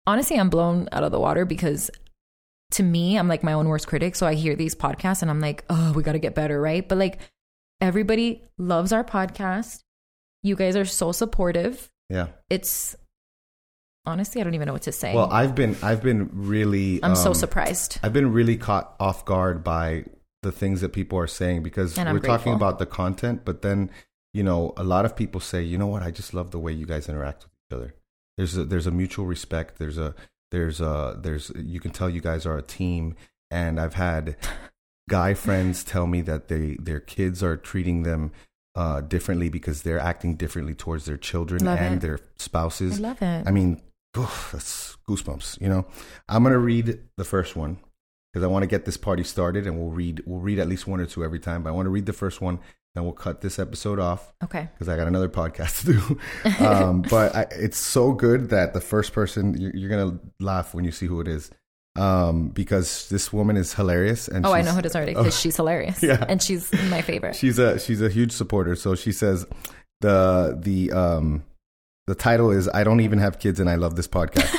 [0.09, 1.91] honestly i'm blown out of the water because
[2.73, 4.17] to me, I'm like my own worst critic.
[4.17, 6.87] So I hear these podcasts and I'm like, oh, we got to get better, right?
[6.87, 7.19] But like
[7.81, 9.83] everybody loves our podcast.
[10.43, 11.91] You guys are so supportive.
[12.11, 12.29] Yeah.
[12.51, 12.97] It's
[14.05, 15.15] honestly, I don't even know what to say.
[15.15, 17.99] Well, I've been, I've been really, I'm um, so surprised.
[18.03, 20.05] I've been really caught off guard by
[20.43, 22.29] the things that people are saying because we're grateful.
[22.29, 23.91] talking about the content, but then,
[24.33, 26.03] you know, a lot of people say, you know what?
[26.03, 27.95] I just love the way you guys interact with each other.
[28.37, 29.79] There's a, there's a mutual respect.
[29.79, 30.15] There's a,
[30.51, 33.17] There's a there's you can tell you guys are a team,
[33.51, 34.37] and I've had
[35.09, 38.31] guy friends tell me that they their kids are treating them
[38.77, 42.01] uh, differently because they're acting differently towards their children Love and it.
[42.01, 42.99] their spouses.
[42.99, 43.45] I love it.
[43.47, 43.81] I mean,
[44.17, 45.61] oof, that's goosebumps.
[45.61, 45.87] You know,
[46.29, 47.79] I'm gonna read the first one
[48.37, 50.87] because I want to get this party started, and we'll read we'll read at least
[50.87, 51.63] one or two every time.
[51.63, 52.59] But I want to read the first one,
[52.95, 54.69] then we'll cut this episode off okay.
[54.75, 56.21] because I got another podcast to do.
[56.67, 60.85] Um, but I, it's so good that the first person you're, you're gonna laugh when
[60.85, 61.51] you see who it is.
[61.97, 65.41] Um, because this woman is hilarious, and Oh, I know who it is already because
[65.41, 66.03] she's hilarious.
[66.03, 66.23] Yeah.
[66.29, 67.37] And she's my favorite.
[67.41, 68.77] she's a she's a huge supporter.
[68.77, 69.47] So she says
[70.03, 71.43] the the um
[72.07, 74.55] the title is I don't even have kids and I love this podcast.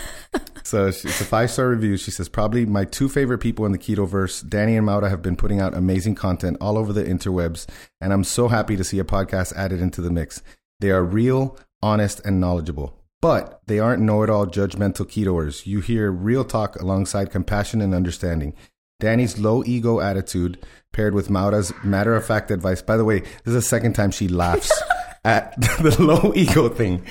[0.68, 1.96] So it's a five star review.
[1.96, 5.22] She says probably my two favorite people in the keto verse, Danny and Maura, have
[5.22, 7.68] been putting out amazing content all over the interwebs,
[8.02, 10.44] and I'm so happy to see a podcast added into the mix.
[10.82, 12.94] They are real, honest, and knowledgeable.
[13.22, 15.66] But they aren't know it all judgmental ketoers.
[15.66, 18.54] You hear real talk alongside compassion and understanding.
[19.00, 22.82] Danny's low ego attitude paired with Maura's matter of fact advice.
[22.82, 24.70] By the way, this is the second time she laughs
[25.24, 27.06] at the low ego thing.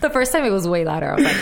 [0.00, 1.12] The first time it was way louder.
[1.12, 1.36] I was like,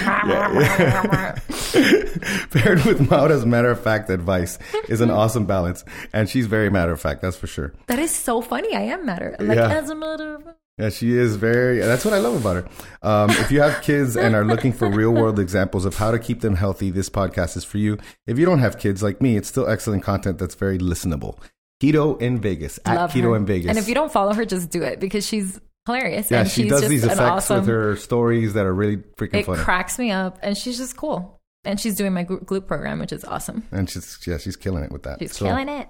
[2.51, 5.85] paired with Maura's matter of fact advice is an awesome balance.
[6.13, 7.73] And she's very matter of fact, that's for sure.
[7.87, 8.75] that is so funny.
[8.75, 9.37] I am matter.
[9.39, 9.69] Like, Yeah.
[9.71, 10.45] as a matter of
[10.79, 11.79] Yeah, she is very.
[11.81, 12.69] That's what I love about her.
[13.03, 16.19] Um, if you have kids and are looking for real world examples of how to
[16.19, 17.99] keep them healthy, this podcast is for you.
[18.27, 21.39] If you don't have kids like me, it's still excellent content that's very listenable.
[21.83, 23.37] Keto in Vegas at love Keto her.
[23.37, 23.69] in Vegas.
[23.69, 26.31] And if you don't follow her, just do it because she's hilarious.
[26.31, 29.47] yeah, and she does these effects awesome, with her stories that are really freaking It
[29.47, 29.63] funny.
[29.63, 31.41] cracks me up, and she's just cool.
[31.65, 33.65] And she's doing my gl- glute program, which is awesome.
[33.73, 35.19] and she's yeah, she's killing it with that.
[35.19, 35.89] She's So, killing it.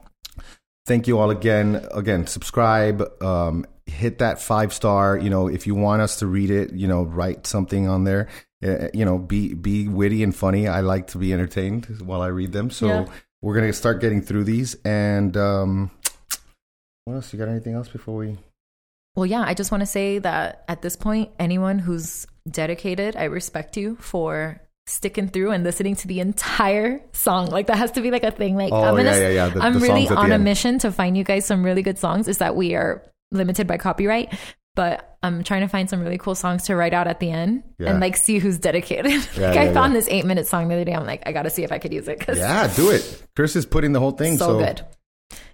[0.87, 5.75] thank you all again again subscribe um, hit that five star you know if you
[5.75, 8.27] want us to read it you know write something on there
[8.65, 12.27] Uh, you know be be witty and funny i like to be entertained while i
[12.29, 13.05] read them so Yeah.
[13.43, 15.91] we're gonna start getting through these and um
[17.05, 18.39] what else you got anything else before we
[19.19, 23.25] Well, yeah, I just want to say that at this point, anyone who's dedicated, I
[23.25, 27.47] respect you for sticking through and listening to the entire song.
[27.47, 28.55] Like that has to be like a thing.
[28.57, 29.49] Like Oh, I'm gonna, yeah, yeah, yeah.
[29.49, 30.45] The- I'm the really songs at the on a end.
[30.45, 32.29] mission to find you guys some really good songs.
[32.29, 33.03] Is that we are
[33.33, 34.33] limited by copyright,
[34.77, 37.65] but I'm trying to find some really cool songs to write out at the end
[37.81, 37.91] Yeah.
[37.91, 39.13] and like see who's dedicated.
[39.37, 40.95] Like I found this eight minute song the other day.
[40.95, 43.57] I'm like, I got to see if I could use it yeah do it chris
[43.57, 44.85] is putting the whole thing so, so, good.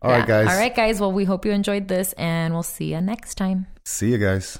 [0.02, 0.26] All right Yeah.
[0.44, 1.00] guys All right, guys.
[1.00, 3.66] Well, we hope you enjoyed this, and we'll see you next time.
[3.84, 4.58] see you guys